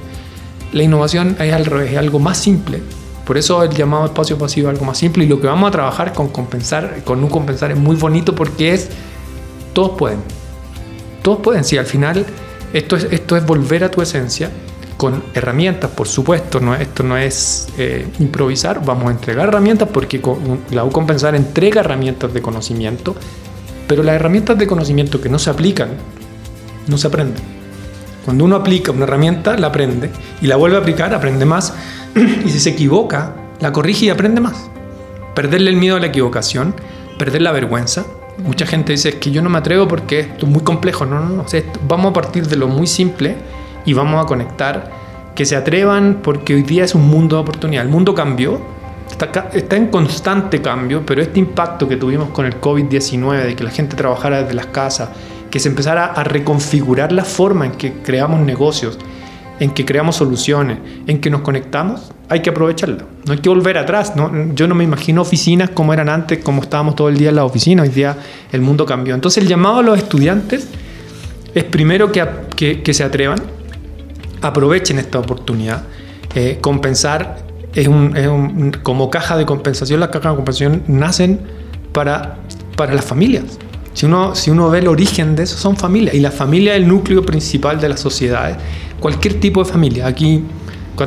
La 0.75 0.83
innovación 0.83 1.37
es 1.39 1.97
algo 1.97 2.19
más 2.19 2.37
simple. 2.37 2.81
Por 3.25 3.37
eso 3.37 3.63
el 3.63 3.69
llamado 3.69 4.07
espacio 4.07 4.37
pasivo 4.37 4.67
es 4.67 4.73
algo 4.75 4.85
más 4.85 4.97
simple 4.97 5.23
y 5.23 5.27
lo 5.27 5.39
que 5.39 5.47
vamos 5.47 5.69
a 5.69 5.71
trabajar 5.71 6.11
con 6.11 6.27
compensar, 6.27 7.01
con 7.05 7.23
un 7.23 7.29
compensar 7.29 7.71
es 7.71 7.77
muy 7.77 7.95
bonito 7.95 8.35
porque 8.35 8.73
es 8.73 8.89
todos 9.71 9.91
pueden. 9.97 10.19
Todos 11.23 11.39
pueden, 11.39 11.63
si 11.63 11.77
al 11.77 11.85
final 11.85 12.25
esto 12.73 12.97
es, 12.97 13.07
esto 13.09 13.37
es 13.37 13.45
volver 13.45 13.85
a 13.85 13.89
tu 13.89 14.01
esencia 14.01 14.51
con 14.97 15.23
herramientas, 15.33 15.91
por 15.91 16.09
supuesto, 16.09 16.59
no, 16.59 16.75
esto 16.75 17.03
no 17.03 17.15
es 17.15 17.69
eh, 17.77 18.05
improvisar, 18.19 18.83
vamos 18.83 19.07
a 19.07 19.11
entregar 19.11 19.47
herramientas 19.47 19.87
porque 19.93 20.21
la 20.71 20.83
U 20.83 20.91
Compensar 20.91 21.35
entrega 21.35 21.79
herramientas 21.79 22.33
de 22.33 22.41
conocimiento, 22.41 23.15
pero 23.87 24.03
las 24.03 24.15
herramientas 24.15 24.57
de 24.57 24.67
conocimiento 24.67 25.21
que 25.21 25.29
no 25.29 25.39
se 25.39 25.49
aplican, 25.49 25.91
no 26.87 26.97
se 26.97 27.07
aprenden. 27.07 27.64
Cuando 28.25 28.43
uno 28.43 28.55
aplica 28.55 28.91
una 28.91 29.03
herramienta, 29.03 29.55
la 29.55 29.67
aprende 29.67 30.09
y 30.41 30.47
la 30.47 30.55
vuelve 30.55 30.77
a 30.77 30.79
aplicar, 30.79 31.13
aprende 31.13 31.45
más 31.45 31.75
y 32.45 32.49
si 32.49 32.59
se 32.59 32.71
equivoca, 32.71 33.35
la 33.59 33.71
corrige 33.71 34.07
y 34.07 34.09
aprende 34.09 34.41
más. 34.41 34.69
Perderle 35.35 35.69
el 35.69 35.77
miedo 35.77 35.95
a 35.95 35.99
la 35.99 36.07
equivocación, 36.07 36.73
perder 37.19 37.43
la 37.43 37.51
vergüenza. 37.51 38.05
Mucha 38.39 38.65
gente 38.65 38.93
dice 38.93 39.09
es 39.09 39.15
que 39.15 39.29
yo 39.29 39.43
no 39.43 39.49
me 39.49 39.59
atrevo 39.59 39.87
porque 39.87 40.21
esto 40.21 40.47
es 40.47 40.51
muy 40.51 40.61
complejo. 40.61 41.05
No, 41.05 41.19
no, 41.19 41.29
no. 41.29 41.43
O 41.43 41.47
sea, 41.47 41.61
vamos 41.87 42.09
a 42.09 42.13
partir 42.13 42.47
de 42.47 42.55
lo 42.55 42.67
muy 42.67 42.87
simple 42.87 43.35
y 43.85 43.93
vamos 43.93 44.23
a 44.23 44.27
conectar. 44.27 45.05
Que 45.35 45.45
se 45.45 45.55
atrevan 45.55 46.21
porque 46.23 46.55
hoy 46.55 46.63
día 46.63 46.85
es 46.85 46.95
un 46.95 47.07
mundo 47.07 47.35
de 47.35 47.43
oportunidad. 47.43 47.83
El 47.83 47.89
mundo 47.89 48.15
cambió, 48.15 48.59
está, 49.11 49.49
está 49.53 49.75
en 49.75 49.87
constante 49.87 50.61
cambio, 50.61 51.05
pero 51.05 51.21
este 51.21 51.39
impacto 51.39 51.87
que 51.87 51.97
tuvimos 51.97 52.29
con 52.29 52.45
el 52.45 52.59
COVID-19, 52.59 53.43
de 53.43 53.55
que 53.55 53.63
la 53.63 53.71
gente 53.71 53.97
trabajara 53.97 54.41
desde 54.41 54.53
las 54.53 54.67
casas, 54.67 55.09
que 55.55 55.59
se 55.61 55.69
empezara 55.69 56.07
a 56.07 56.25
reconfigurar 56.25 57.13
la 57.13 57.23
forma 57.23 57.65
en 57.65 57.71
que 57.71 57.93
creamos 58.03 58.41
negocios, 58.41 58.99
en 59.61 59.71
que 59.71 59.85
creamos 59.85 60.17
soluciones, 60.17 60.79
en 61.07 61.21
que 61.21 61.29
nos 61.29 61.43
conectamos, 61.43 62.11
hay 62.27 62.41
que 62.41 62.49
aprovecharla. 62.49 63.05
No 63.25 63.31
hay 63.31 63.39
que 63.39 63.47
volver 63.47 63.77
atrás. 63.77 64.17
¿no? 64.17 64.53
Yo 64.53 64.67
no 64.67 64.75
me 64.75 64.83
imagino 64.83 65.21
oficinas 65.21 65.69
como 65.69 65.93
eran 65.93 66.09
antes, 66.09 66.39
como 66.43 66.61
estábamos 66.61 66.97
todo 66.97 67.07
el 67.07 67.15
día 67.17 67.29
en 67.29 67.35
la 67.37 67.45
oficina. 67.45 67.83
Hoy 67.83 67.87
día 67.87 68.17
el 68.51 68.59
mundo 68.59 68.85
cambió. 68.85 69.15
Entonces 69.15 69.41
el 69.43 69.47
llamado 69.47 69.77
a 69.77 69.81
los 69.81 69.97
estudiantes 69.97 70.67
es 71.53 71.63
primero 71.63 72.11
que, 72.11 72.27
que- 72.83 72.93
se 72.93 73.05
atrevan, 73.05 73.39
aprovechen 74.41 74.99
esta 74.99 75.19
oportunidad. 75.19 75.83
Eh, 76.35 76.57
compensar 76.59 77.37
es 77.73 77.87
es 77.87 77.87
un- 78.27 78.75
como 78.83 79.09
caja 79.09 79.37
de 79.37 79.45
compensación, 79.45 80.01
las 80.01 80.09
cajas 80.09 80.33
de 80.33 80.35
compensación 80.35 80.83
nacen 80.87 81.39
para, 81.93 82.39
para 82.75 82.93
las 82.93 83.05
familias. 83.05 83.57
Si 83.95 84.05
uno, 84.05 84.35
si 84.35 84.51
uno 84.51 84.69
ve 84.69 84.79
el 84.79 84.87
origen 84.87 85.35
de 85.35 85.43
eso, 85.43 85.57
son 85.57 85.75
familias. 85.77 86.13
Y 86.13 86.19
la 86.19 86.29
familia 86.29 86.75
es 86.75 86.81
el 86.83 86.87
núcleo 86.87 87.25
principal 87.25 87.79
de 87.81 87.89
las 87.89 87.99
sociedades. 87.99 88.57
Cualquier 88.99 89.39
tipo 89.39 89.63
de 89.63 89.71
familia. 89.71 90.05
Aquí 90.05 90.43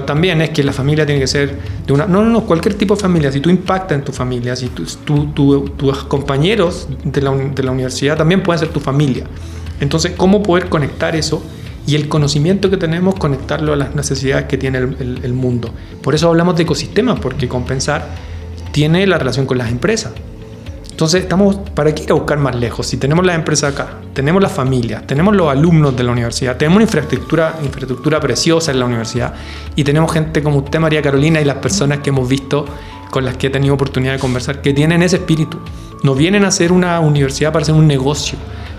también 0.04 0.42
es 0.42 0.50
que 0.50 0.62
la 0.64 0.72
familia 0.72 1.06
tiene 1.06 1.20
que 1.20 1.26
ser 1.26 1.56
de 1.86 1.92
una... 1.92 2.06
No, 2.06 2.22
no, 2.24 2.30
no, 2.30 2.40
cualquier 2.44 2.74
tipo 2.74 2.94
de 2.96 3.00
familia. 3.00 3.30
Si 3.30 3.40
tú 3.40 3.48
impactas 3.50 3.96
en 3.98 4.04
tu 4.04 4.12
familia, 4.12 4.56
si 4.56 4.68
tu- 4.68 4.84
tu- 5.34 5.68
tus 5.76 6.04
compañeros 6.04 6.88
de 7.04 7.20
la, 7.22 7.30
de 7.30 7.62
la 7.62 7.70
universidad 7.70 8.16
también 8.16 8.42
pueden 8.42 8.58
ser 8.58 8.68
tu 8.68 8.80
familia. 8.80 9.24
Entonces, 9.80 10.12
¿cómo 10.16 10.42
poder 10.42 10.68
conectar 10.68 11.14
eso? 11.14 11.42
Y 11.86 11.94
el 11.94 12.08
conocimiento 12.08 12.68
que 12.68 12.76
tenemos, 12.76 13.14
conectarlo 13.14 13.72
a 13.72 13.76
las 13.76 13.94
necesidades 13.94 14.44
que 14.46 14.58
tiene 14.58 14.78
el- 14.78 15.20
el 15.22 15.32
mundo. 15.32 15.70
Por 16.02 16.14
eso 16.14 16.28
hablamos 16.28 16.56
de 16.56 16.64
ecosistemas, 16.64 17.18
porque 17.20 17.48
compensar 17.48 18.08
tiene 18.72 19.06
la 19.06 19.16
relación 19.18 19.46
con 19.46 19.56
las 19.58 19.70
empresas. 19.70 20.12
Entonces, 20.98 21.22
estamos, 21.22 21.54
¿para 21.76 21.94
qué 21.94 22.02
ir 22.02 22.10
a 22.10 22.14
buscar 22.14 22.38
más 22.38 22.56
lejos? 22.56 22.84
Si 22.84 22.96
tenemos 22.96 23.24
las 23.24 23.36
empresas 23.36 23.72
acá, 23.72 24.00
tenemos 24.12 24.42
las 24.42 24.50
familias, 24.50 25.06
tenemos 25.06 25.36
los 25.36 25.48
alumnos 25.48 25.96
de 25.96 26.02
la 26.02 26.10
universidad, 26.10 26.56
tenemos 26.56 26.74
una 26.74 26.86
infraestructura, 26.86 27.54
infraestructura 27.62 28.18
preciosa 28.18 28.72
en 28.72 28.80
la 28.80 28.86
universidad 28.86 29.32
y 29.76 29.84
tenemos 29.84 30.12
gente 30.12 30.42
como 30.42 30.56
usted, 30.56 30.80
María 30.80 31.00
Carolina, 31.00 31.40
y 31.40 31.44
las 31.44 31.58
personas 31.58 32.00
que 32.00 32.10
hemos 32.10 32.28
visto 32.28 32.64
con 33.12 33.24
las 33.24 33.36
que 33.36 33.46
he 33.46 33.50
tenido 33.50 33.74
oportunidad 33.74 34.14
de 34.14 34.18
conversar, 34.18 34.60
que 34.60 34.74
tienen 34.74 35.00
ese 35.04 35.18
espíritu. 35.18 35.60
No 36.02 36.16
vienen 36.16 36.44
a 36.44 36.48
hacer 36.48 36.72
una 36.72 36.98
universidad 36.98 37.52
para 37.52 37.62
hacer 37.62 37.76
un 37.76 37.86
negocio, 37.86 38.36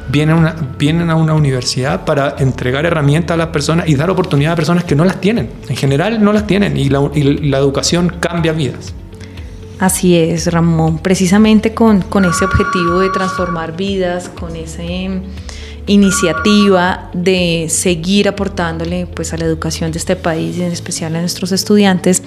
vienen 0.09 0.35
a 0.35 0.39
una, 0.39 0.55
vienen 0.77 1.09
a 1.09 1.15
una 1.15 1.33
universidad 1.33 2.03
para 2.03 2.35
entregar 2.39 2.85
herramientas 2.85 3.35
a 3.35 3.37
las 3.37 3.47
personas 3.47 3.87
y 3.87 3.95
dar 3.95 4.09
oportunidad 4.09 4.51
a 4.51 4.55
personas 4.57 4.83
que 4.83 4.93
no 4.93 5.05
las 5.05 5.21
tienen. 5.21 5.51
En 5.69 5.77
general 5.77 6.21
no 6.21 6.33
las 6.33 6.45
tienen 6.45 6.75
y 6.75 6.89
la, 6.89 6.99
y 7.13 7.23
la 7.47 7.59
educación 7.59 8.17
cambia 8.19 8.51
vidas. 8.51 8.93
Así 9.79 10.17
es, 10.17 10.51
Ramón, 10.51 10.99
precisamente 10.99 11.73
con, 11.73 12.01
con 12.01 12.25
ese 12.25 12.43
objetivo 12.43 12.99
de 12.99 13.09
transformar 13.09 13.77
vidas, 13.77 14.27
con 14.27 14.57
esa 14.57 14.83
iniciativa 15.87 17.09
de 17.13 17.67
seguir 17.69 18.27
aportándole 18.27 19.07
pues, 19.07 19.33
a 19.33 19.37
la 19.37 19.45
educación 19.45 19.91
de 19.93 19.97
este 19.97 20.17
país 20.17 20.57
y 20.57 20.63
en 20.63 20.71
especial 20.73 21.15
a 21.15 21.21
nuestros 21.21 21.53
estudiantes, 21.53 22.21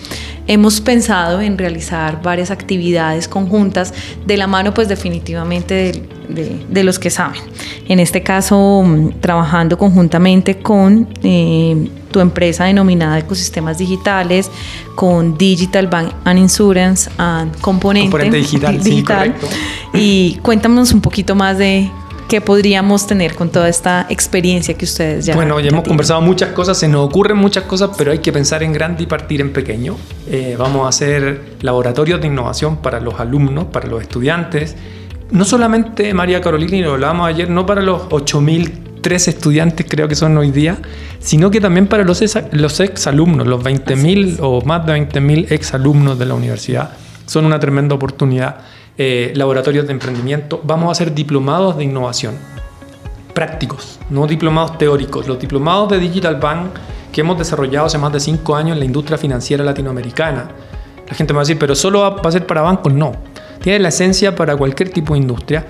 hemos 0.46 0.80
pensado 0.80 1.42
en 1.42 1.58
realizar 1.58 2.22
varias 2.22 2.50
actividades 2.50 3.28
conjuntas 3.28 3.92
de 4.26 4.36
la 4.38 4.46
mano 4.46 4.72
pues 4.72 4.88
definitivamente 4.88 5.74
de, 5.74 6.02
de, 6.28 6.66
de 6.68 6.84
los 6.84 6.98
que 6.98 7.10
saben. 7.10 7.40
En 7.86 8.00
este 8.00 8.22
caso, 8.22 8.82
mm, 8.82 9.20
trabajando 9.20 9.76
conjuntamente 9.76 10.58
con... 10.58 11.06
Eh, 11.22 11.88
tu 12.12 12.20
empresa 12.20 12.64
denominada 12.66 13.18
Ecosistemas 13.18 13.78
Digitales, 13.78 14.50
con 14.94 15.36
Digital 15.36 15.86
Bank 15.88 16.12
and 16.24 16.38
Insurance 16.38 17.10
and 17.18 17.58
Componente, 17.60 18.10
Componente 18.10 18.36
digital, 18.36 18.80
sí, 18.82 18.90
digital. 18.90 19.34
correcto. 19.34 19.48
y 19.94 20.38
cuéntanos 20.42 20.92
un 20.92 21.00
poquito 21.00 21.34
más 21.34 21.58
de 21.58 21.90
qué 22.28 22.40
podríamos 22.40 23.06
tener 23.06 23.34
con 23.34 23.50
toda 23.50 23.68
esta 23.68 24.06
experiencia 24.08 24.72
que 24.74 24.84
ustedes 24.86 25.26
ya 25.26 25.34
Bueno, 25.34 25.56
ya, 25.60 25.68
hemos 25.68 25.82
tienen. 25.82 25.88
conversado 25.88 26.20
muchas 26.22 26.50
cosas, 26.52 26.78
se 26.78 26.88
nos 26.88 27.04
ocurren 27.06 27.36
muchas 27.36 27.64
cosas, 27.64 27.90
pero 27.98 28.10
hay 28.12 28.20
que 28.20 28.32
pensar 28.32 28.62
en 28.62 28.72
grande 28.72 29.02
y 29.02 29.06
partir 29.06 29.40
en 29.42 29.52
pequeño. 29.52 29.96
Eh, 30.28 30.56
vamos 30.58 30.86
a 30.86 30.88
hacer 30.88 31.56
laboratorios 31.60 32.20
de 32.22 32.28
innovación 32.28 32.76
para 32.76 33.00
los 33.00 33.20
alumnos, 33.20 33.66
para 33.66 33.86
los 33.86 34.00
estudiantes. 34.00 34.76
No 35.30 35.44
solamente 35.44 36.14
María 36.14 36.40
Carolina, 36.40 36.76
y 36.76 36.80
lo 36.82 36.92
hablábamos 36.92 37.28
ayer, 37.28 37.50
no 37.50 37.66
para 37.66 37.82
los 37.82 38.02
8.003 39.02 39.28
estudiantes 39.28 39.86
creo 39.88 40.08
que 40.08 40.14
son 40.14 40.36
hoy 40.38 40.50
día, 40.50 40.78
sino 41.18 41.50
que 41.50 41.60
también 41.60 41.86
para 41.86 42.04
los, 42.04 42.22
ex, 42.22 42.38
los 42.52 42.80
exalumnos, 42.80 43.46
los 43.46 43.62
20.000 43.62 44.38
o 44.40 44.62
más 44.62 44.86
de 44.86 44.92
20.000 44.94 45.50
exalumnos 45.50 46.18
de 46.18 46.26
la 46.26 46.34
universidad. 46.34 46.92
Son 47.26 47.44
una 47.44 47.58
tremenda 47.58 47.94
oportunidad. 47.94 48.56
Eh, 48.98 49.32
laboratorios 49.34 49.86
de 49.86 49.92
emprendimiento. 49.92 50.60
Vamos 50.64 50.88
a 50.88 50.92
hacer 50.92 51.14
diplomados 51.14 51.78
de 51.78 51.84
innovación 51.84 52.36
prácticos, 53.32 53.98
no 54.10 54.26
diplomados 54.26 54.76
teóricos. 54.76 55.26
Los 55.26 55.38
diplomados 55.38 55.88
de 55.90 55.98
Digital 55.98 56.36
Bank 56.36 56.72
que 57.10 57.22
hemos 57.22 57.38
desarrollado 57.38 57.86
hace 57.86 57.96
más 57.98 58.12
de 58.12 58.20
cinco 58.20 58.54
años 58.54 58.74
en 58.74 58.80
la 58.80 58.84
industria 58.84 59.16
financiera 59.16 59.64
latinoamericana. 59.64 60.50
La 61.08 61.14
gente 61.14 61.32
me 61.32 61.38
va 61.38 61.40
a 61.40 61.44
decir, 61.44 61.58
pero 61.58 61.74
solo 61.74 62.00
va 62.00 62.20
a 62.22 62.32
ser 62.32 62.46
para 62.46 62.60
bancos. 62.60 62.92
No, 62.92 63.12
tiene 63.62 63.78
la 63.78 63.88
esencia 63.88 64.34
para 64.36 64.56
cualquier 64.56 64.90
tipo 64.90 65.14
de 65.14 65.20
industria 65.20 65.66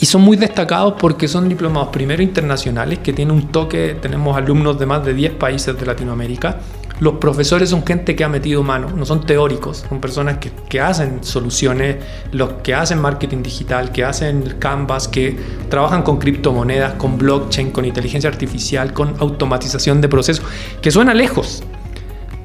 y 0.00 0.06
son 0.06 0.22
muy 0.22 0.36
destacados 0.36 0.94
porque 0.98 1.26
son 1.26 1.48
diplomados 1.48 1.88
primero 1.88 2.22
internacionales 2.22 3.00
que 3.00 3.12
tienen 3.12 3.34
un 3.34 3.48
toque, 3.48 3.96
tenemos 4.00 4.36
alumnos 4.36 4.78
de 4.78 4.86
más 4.86 5.04
de 5.04 5.14
10 5.14 5.32
países 5.32 5.78
de 5.78 5.84
Latinoamérica. 5.84 6.58
Los 7.00 7.14
profesores 7.14 7.70
son 7.70 7.86
gente 7.86 8.16
que 8.16 8.24
ha 8.24 8.28
metido 8.28 8.64
mano, 8.64 8.90
no 8.90 9.04
son 9.04 9.24
teóricos, 9.24 9.84
son 9.88 10.00
personas 10.00 10.38
que, 10.38 10.50
que 10.68 10.80
hacen 10.80 11.22
soluciones, 11.22 11.96
los 12.32 12.54
que 12.64 12.74
hacen 12.74 13.00
marketing 13.00 13.42
digital, 13.42 13.92
que 13.92 14.04
hacen 14.04 14.56
canvas, 14.58 15.06
que 15.06 15.38
trabajan 15.68 16.02
con 16.02 16.18
criptomonedas, 16.18 16.94
con 16.94 17.16
blockchain, 17.16 17.70
con 17.70 17.84
inteligencia 17.84 18.28
artificial, 18.28 18.92
con 18.92 19.14
automatización 19.20 20.00
de 20.00 20.08
procesos, 20.08 20.44
que 20.82 20.90
suena 20.90 21.14
lejos, 21.14 21.62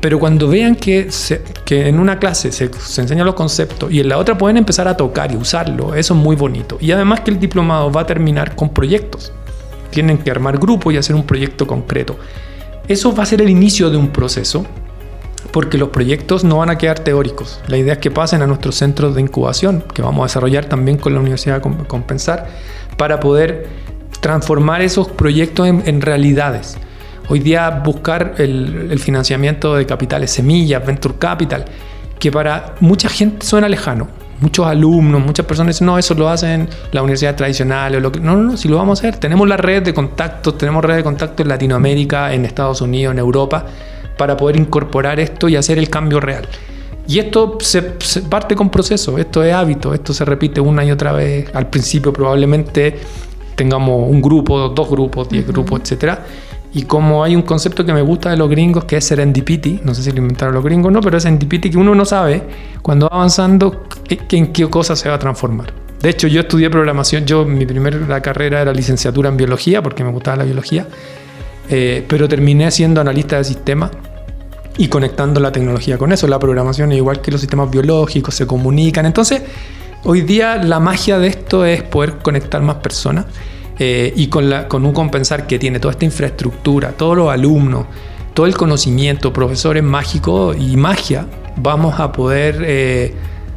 Pero 0.04 0.20
cuando 0.20 0.50
vean 0.50 0.76
que, 0.76 1.08
en 1.70 1.98
una 1.98 2.20
clase 2.20 2.52
se, 2.52 2.70
se 2.74 3.02
enseñan 3.02 3.26
los 3.26 3.36
conceptos 3.36 3.90
y 3.90 4.02
en 4.02 4.10
la 4.10 4.18
otra 4.18 4.38
pueden 4.38 4.58
empezar 4.58 4.86
a 4.90 4.98
tocar 4.98 5.32
y 5.32 5.38
usarlo, 5.38 5.96
eso 5.96 6.14
es 6.14 6.20
muy 6.20 6.36
bonito. 6.36 6.78
Y 6.82 6.92
además 6.92 7.22
que 7.22 7.32
el 7.32 7.40
diplomado 7.40 7.90
va 7.90 8.02
a 8.02 8.06
terminar 8.06 8.54
con 8.54 8.74
proyectos. 8.74 9.32
Tienen 9.92 10.18
que 10.18 10.30
armar 10.30 10.58
grupos 10.58 10.94
y 10.94 10.98
hacer 10.98 11.16
un 11.16 11.24
proyecto 11.24 11.66
concreto. 11.66 12.18
Eso 12.86 13.16
va 13.16 13.24
a 13.24 13.26
ser 13.26 13.42
el 13.42 13.50
inicio 13.50 13.90
de 13.90 13.96
un 13.96 14.10
proceso 14.10 14.66
porque 15.52 15.78
los 15.78 15.88
proyectos 15.88 16.44
no 16.44 16.58
van 16.58 16.70
a 16.70 16.78
quedar 16.78 17.00
teóricos. 17.00 17.62
La 17.68 17.78
idea 17.78 17.94
es 17.94 18.00
que 18.00 18.12
pasen 18.12 18.42
a 18.42 18.46
nuestros 18.46 18.76
centros 18.76 19.16
de 19.16 19.22
incubación, 19.22 19.86
que 19.94 20.02
vamos 20.02 20.24
a 20.24 20.26
desarrollar 20.26 20.66
también 20.66 20.98
con 20.98 21.14
la 21.14 21.22
Universidad 21.22 21.62
Compensar, 21.62 22.50
para 22.98 23.22
poder 23.22 23.70
transformar 24.20 24.82
esos 24.82 25.08
proyectos 25.08 25.66
en, 25.66 26.02
realidades. 26.02 26.78
Hoy 27.30 27.40
día 27.40 27.70
buscar 27.70 28.36
el, 28.38 29.00
financiamiento 29.00 29.76
de 29.76 29.86
capitales 29.86 30.32
semillas, 30.32 30.86
venture 30.86 31.16
capital, 31.18 31.66
que 32.20 32.32
para 32.32 32.76
mucha 32.80 33.10
gente 33.10 33.46
suena 33.46 33.70
lejano. 33.70 34.08
Muchos 34.40 34.68
alumnos, 34.68 35.24
muchas 35.24 35.46
personas 35.46 35.76
dicen, 35.76 35.88
no, 35.88 35.98
eso 35.98 36.16
lo 36.16 36.28
hacen 36.28 36.68
la 36.92 37.02
universidad 37.02 37.36
tradicional. 37.36 37.96
O 37.96 38.00
lo 38.02 38.12
que... 38.12 38.20
No, 38.20 38.36
no, 38.36 38.44
no, 38.44 38.58
si 38.58 38.68
lo 38.68 38.78
vamos 38.78 39.00
a 39.00 39.08
hacer. 39.08 39.20
Tenemos 39.20 39.48
la 39.48 39.56
red 39.56 39.84
de 39.84 39.94
contactos, 39.94 40.58
tenemos 40.58 40.84
red 40.84 40.98
de 40.98 41.04
contactos 41.04 41.46
en 41.46 41.48
Latinoamérica, 41.48 42.34
en 42.34 42.44
Estados 42.44 42.82
Unidos, 42.82 43.14
en 43.14 43.20
Europa 43.20 43.66
para 44.18 44.38
poder 44.38 44.58
incorporar 44.58 45.20
esto 45.20 45.48
y 45.50 45.56
hacer 45.56 45.78
el 45.78 45.90
cambio 45.90 46.20
real. 46.20 46.48
Y 47.08 47.20
esto 47.20 47.58
se, 47.60 47.82
parte 48.30 48.56
con 48.56 48.70
proceso, 48.70 49.18
esto 49.18 49.44
es 49.44 49.54
hábito, 49.54 49.94
esto 49.94 50.14
se 50.14 50.24
repite 50.24 50.62
una 50.62 50.86
y 50.86 50.92
otra 50.92 51.12
vez. 51.12 51.54
Al 51.54 51.68
principio 51.68 52.14
probablemente 52.14 52.98
tengamos 53.56 54.10
un 54.10 54.22
grupo, 54.22 54.70
dos 54.70 54.90
grupos, 54.90 55.30
diez 55.30 55.46
grupos, 55.46 55.92
etc. 55.92 56.20
Y 56.74 56.84
como 56.84 57.24
hay 57.24 57.36
un 57.36 57.44
concepto 57.44 57.86
que 57.86 57.94
me 57.94 58.02
gusta 58.02 58.32
de 58.32 58.38
los 58.38 58.50
gringos 58.50 58.86
que 58.86 58.98
es 58.98 59.06
serendipity, 59.06 59.82
no 59.84 59.94
sé 59.94 60.02
si 60.04 60.12
lo 60.12 60.18
inventaron 60.18 60.56
los 60.56 60.64
gringos 60.64 60.92
no, 60.92 61.02
pero 61.02 61.18
es 61.18 61.24
serendipity 61.24 61.70
que 61.70 61.78
uno 61.78 61.94
no 61.94 62.04
sabe 62.04 62.42
cuando 62.82 63.08
va 63.08 63.18
avanzando 63.18 63.84
en 64.10 64.52
qué 64.52 64.68
cosa 64.70 64.96
se 64.96 65.08
va 65.08 65.16
a 65.16 65.20
transformar. 65.20 65.72
De 66.02 66.10
hecho, 66.10 66.28
yo 66.28 66.42
estudié 66.42 66.70
programación, 66.70 67.26
yo 67.26 67.46
mi 67.46 67.66
primera 67.66 68.22
carrera 68.22 68.62
era 68.62 68.74
licenciatura 68.74 69.30
en 69.30 69.38
biología 69.38 69.82
porque 69.82 70.04
me 70.04 70.12
gustaba 70.12 70.38
la 70.38 70.44
biología 70.44 70.88
eh, 71.70 72.06
pero 72.08 72.28
terminé 72.28 72.70
siendo 72.72 73.02
analista 73.02 73.38
de 73.38 73.44
sistemas 73.44 73.92
y 74.78 74.88
conectando 74.88 75.40
la 75.40 75.52
tecnología 75.52 75.98
con 75.98 76.12
eso. 76.12 76.28
La 76.28 76.40
programación 76.40 76.92
es 76.92 76.98
igual 76.98 77.22
que 77.22 77.32
los 77.32 77.42
sistemas 77.42 77.70
biológicos, 77.72 78.36
se 78.36 78.48
comunican. 78.48 79.06
Entonces, 79.06 79.42
hoy 80.04 80.22
día 80.22 80.58
la 80.58 80.80
magia 80.80 81.20
de 81.20 81.28
esto 81.28 81.66
es 81.66 81.84
poder 81.84 82.18
conectar 82.18 82.62
más 82.62 82.78
personas 82.78 83.26
eh, 83.80 84.14
y 84.16 84.28
con, 84.28 84.50
la, 84.50 84.68
con 84.68 84.86
un 84.86 84.94
compensar 84.94 85.48
que 85.48 85.60
tiene 85.60 85.80
toda 85.80 85.92
esta 85.92 86.06
infraestructura, 86.06 86.92
todos 86.92 87.18
los 87.18 87.30
alumnos, 87.30 87.86
todo 88.34 88.46
el 88.46 88.56
conocimiento, 88.56 89.34
profesores 89.34 89.84
mágicos 89.84 90.56
y 90.60 90.78
magia, 90.78 91.28
vamos 91.58 92.00
a 92.00 92.12
poder... 92.12 92.64
Eh, 92.66 93.14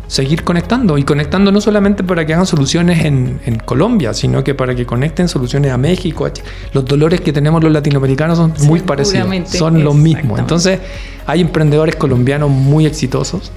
seguir 0.09 0.45
conectando 0.45 0.99
y 0.99 1.03
conectando 1.03 1.51
no 1.51 1.61
solamente 1.61 2.05
para 2.05 2.25
que 2.25 2.33
hagan 2.33 2.47
soluciones 2.47 3.05
en, 3.05 3.41
Colombia, 3.65 4.15
sino 4.15 4.45
que 4.45 4.55
para 4.55 4.75
que 4.75 4.87
conecten 4.87 5.29
soluciones 5.29 5.73
a 5.73 5.79
México. 5.79 6.29
los 6.73 6.85
dolores 6.85 7.21
que 7.21 7.33
tenemos 7.33 7.63
los 7.63 7.73
latinoamericanos 7.73 8.39
son 8.39 8.55
muy 8.63 8.81
parecidos, 8.81 9.29
son 9.51 9.83
los 9.83 9.97
mismos. 9.97 10.39
Entonces 10.39 10.79
hay 11.27 11.41
emprendedores 11.41 11.97
colombianos 11.97 12.51
muy 12.51 12.87
exitosos 12.87 13.51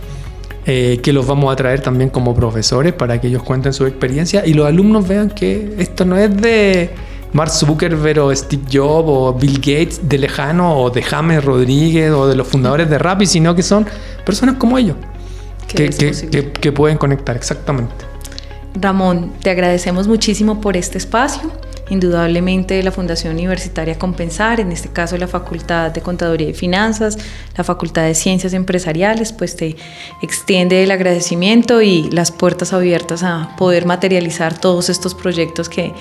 eh, 0.71 0.99
que 1.01 1.11
los 1.11 1.25
vamos 1.25 1.51
a 1.51 1.55
traer 1.55 1.81
también 1.81 2.11
como 2.11 2.35
profesores 2.35 2.93
para 2.93 3.19
que 3.19 3.27
ellos 3.27 3.41
cuenten 3.41 3.73
su 3.73 3.87
experiencia 3.87 4.45
y 4.45 4.53
los 4.53 4.67
alumnos 4.67 5.07
vean 5.07 5.31
que 5.31 5.73
esto 5.79 6.05
no 6.05 6.15
es 6.15 6.35
de... 6.37 6.91
Mark 7.33 7.49
Zuckerberg 7.49 8.19
o 8.19 8.35
Steve 8.35 8.63
Jobs 8.71 9.07
o 9.07 9.33
Bill 9.33 9.57
Gates 9.57 10.07
de 10.07 10.17
lejano 10.19 10.79
o 10.79 10.91
de 10.91 11.01
James 11.01 11.43
Rodríguez 11.43 12.11
o 12.11 12.27
de 12.27 12.35
los 12.35 12.47
fundadores 12.47 12.87
de 12.87 12.99
Rappi, 12.99 13.25
sino 13.25 13.55
que 13.55 13.63
son 13.63 13.87
personas 14.23 14.55
como 14.57 14.77
ellos 14.77 14.95
que, 15.67 16.71
pueden 16.71 16.97
conectar, 16.97 17.35
exactamente. 17.35 18.05
Ramón, 18.75 19.33
te 19.41 19.49
agradecemos 19.49 20.07
muchísimo 20.07 20.61
por 20.61 20.77
este 20.77 20.97
espacio. 20.99 21.51
Indudablemente 21.89 22.81
la 22.83 22.91
Fundación 22.91 23.33
Universitaria 23.33 23.97
Compensar, 23.97 24.59
en 24.59 24.71
este 24.71 24.89
caso 24.89 25.17
la 25.17 25.27
Facultad 25.27 25.91
de 25.91 26.01
Contaduría 26.01 26.49
y 26.49 26.53
Finanzas, 26.53 27.17
la 27.57 27.63
Facultad 27.63 28.03
de 28.03 28.15
Ciencias 28.15 28.53
Empresariales, 28.53 29.33
pues 29.33 29.55
te 29.55 29.75
extiende 30.21 30.83
el 30.83 30.91
agradecimiento 30.91 31.81
y 31.81 32.09
las 32.11 32.31
puertas 32.31 32.73
abiertas 32.73 33.23
a 33.23 33.55
poder 33.57 33.85
materializar 33.85 34.57
todos 34.57 34.89
estos 34.89 35.15
proyectos 35.15 35.69
que, 35.69 35.93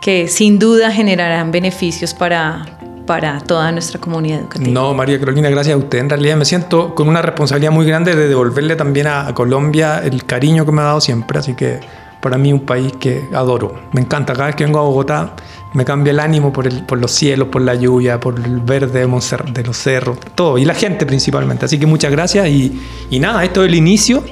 que 0.00 0.28
sin 0.28 0.58
duda 0.58 0.90
generarán 0.90 1.52
beneficios 1.52 2.14
para, 2.14 2.80
para 3.10 3.40
toda 3.40 3.72
nuestra 3.72 4.00
comunidad 4.00 4.38
educativa. 4.38 4.70
No, 4.70 4.94
María 4.94 5.18
Carolina, 5.18 5.50
gracias 5.50 5.74
a 5.74 5.78
usted. 5.78 5.98
En 5.98 6.08
realidad 6.08 6.36
me 6.36 6.44
siento 6.44 6.94
con 6.94 7.08
una 7.08 7.20
responsabilidad 7.20 7.72
muy 7.72 7.84
grande 7.84 8.14
de 8.14 8.28
devolverle 8.28 8.76
también 8.76 9.08
a, 9.08 9.34
Colombia 9.34 10.00
el 10.04 10.24
cariño 10.24 10.64
que 10.64 10.70
me 10.70 10.82
ha 10.82 10.84
dado 10.84 11.00
siempre, 11.00 11.38
así 11.40 11.54
que 11.54 11.80
para 12.20 12.38
mí 12.38 12.52
un 12.52 12.60
país 12.60 12.92
que 12.98 13.28
adoro. 13.32 13.74
Me 13.92 14.00
encanta, 14.00 14.32
cada 14.32 14.46
vez 14.46 14.56
que 14.56 14.64
vengo 14.64 14.78
a 14.78 14.82
Bogotá 14.82 15.34
me 15.72 15.84
cambia 15.84 16.10
el 16.10 16.20
ánimo 16.20 16.52
por, 16.52 16.66
el, 16.66 16.84
por 16.84 16.98
los 16.98 17.12
cielos, 17.12 17.48
por 17.48 17.62
la 17.62 17.74
lluvia, 17.74 18.18
por 18.18 18.38
el 18.38 18.60
verde 18.60 19.06
de, 19.06 19.62
los 19.62 19.76
cerros, 19.76 20.18
todo, 20.34 20.58
y 20.58 20.64
la 20.64 20.74
gente 20.74 21.06
principalmente. 21.06 21.64
Así 21.64 21.78
que 21.78 21.86
muchas 21.86 22.10
gracias 22.10 22.48
y, 22.48 22.80
y 23.10 23.20
nada, 23.20 23.44
esto 23.44 23.62
es 23.62 23.68
el 23.68 23.74
inicio 23.76 24.24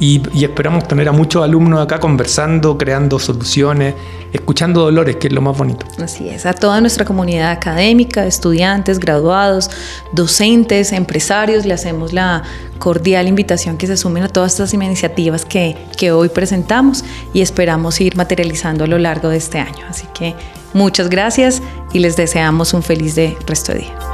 y, 0.00 0.44
esperamos 0.44 0.86
tener 0.88 1.08
a 1.08 1.12
muchos 1.12 1.42
alumnos 1.42 1.80
acá 1.80 2.00
conversando, 2.00 2.76
creando 2.76 3.18
soluciones, 3.18 3.94
escuchando 4.34 4.82
dolores, 4.82 5.16
que 5.16 5.28
es 5.28 5.32
lo 5.32 5.40
más 5.40 5.56
bonito. 5.56 5.86
Así 6.02 6.28
es, 6.28 6.44
a 6.44 6.52
toda 6.52 6.80
nuestra 6.80 7.04
comunidad 7.04 7.52
académica, 7.52 8.26
estudiantes, 8.26 8.98
graduados, 8.98 9.70
docentes, 10.12 10.92
empresarios, 10.92 11.64
le 11.64 11.72
hacemos 11.72 12.12
la 12.12 12.42
cordial 12.78 13.28
invitación 13.28 13.78
que 13.78 13.86
se 13.86 13.96
sumen 13.96 14.24
a 14.24 14.28
todas 14.28 14.52
estas 14.52 14.74
iniciativas 14.74 15.44
que, 15.44 15.76
que 15.96 16.10
hoy 16.10 16.28
presentamos 16.28 17.04
y 17.32 17.40
esperamos 17.40 18.00
ir 18.00 18.16
materializando 18.16 18.84
a 18.84 18.86
lo 18.88 18.98
largo 18.98 19.28
de 19.28 19.36
este 19.36 19.58
año. 19.58 19.86
Así 19.88 20.06
que 20.12 20.34
muchas 20.72 21.08
gracias 21.08 21.62
y 21.92 22.00
les 22.00 22.16
deseamos 22.16 22.74
un 22.74 22.82
feliz 22.82 23.14
de 23.14 23.36
resto 23.46 23.72
de 23.72 23.78
día. 23.78 24.13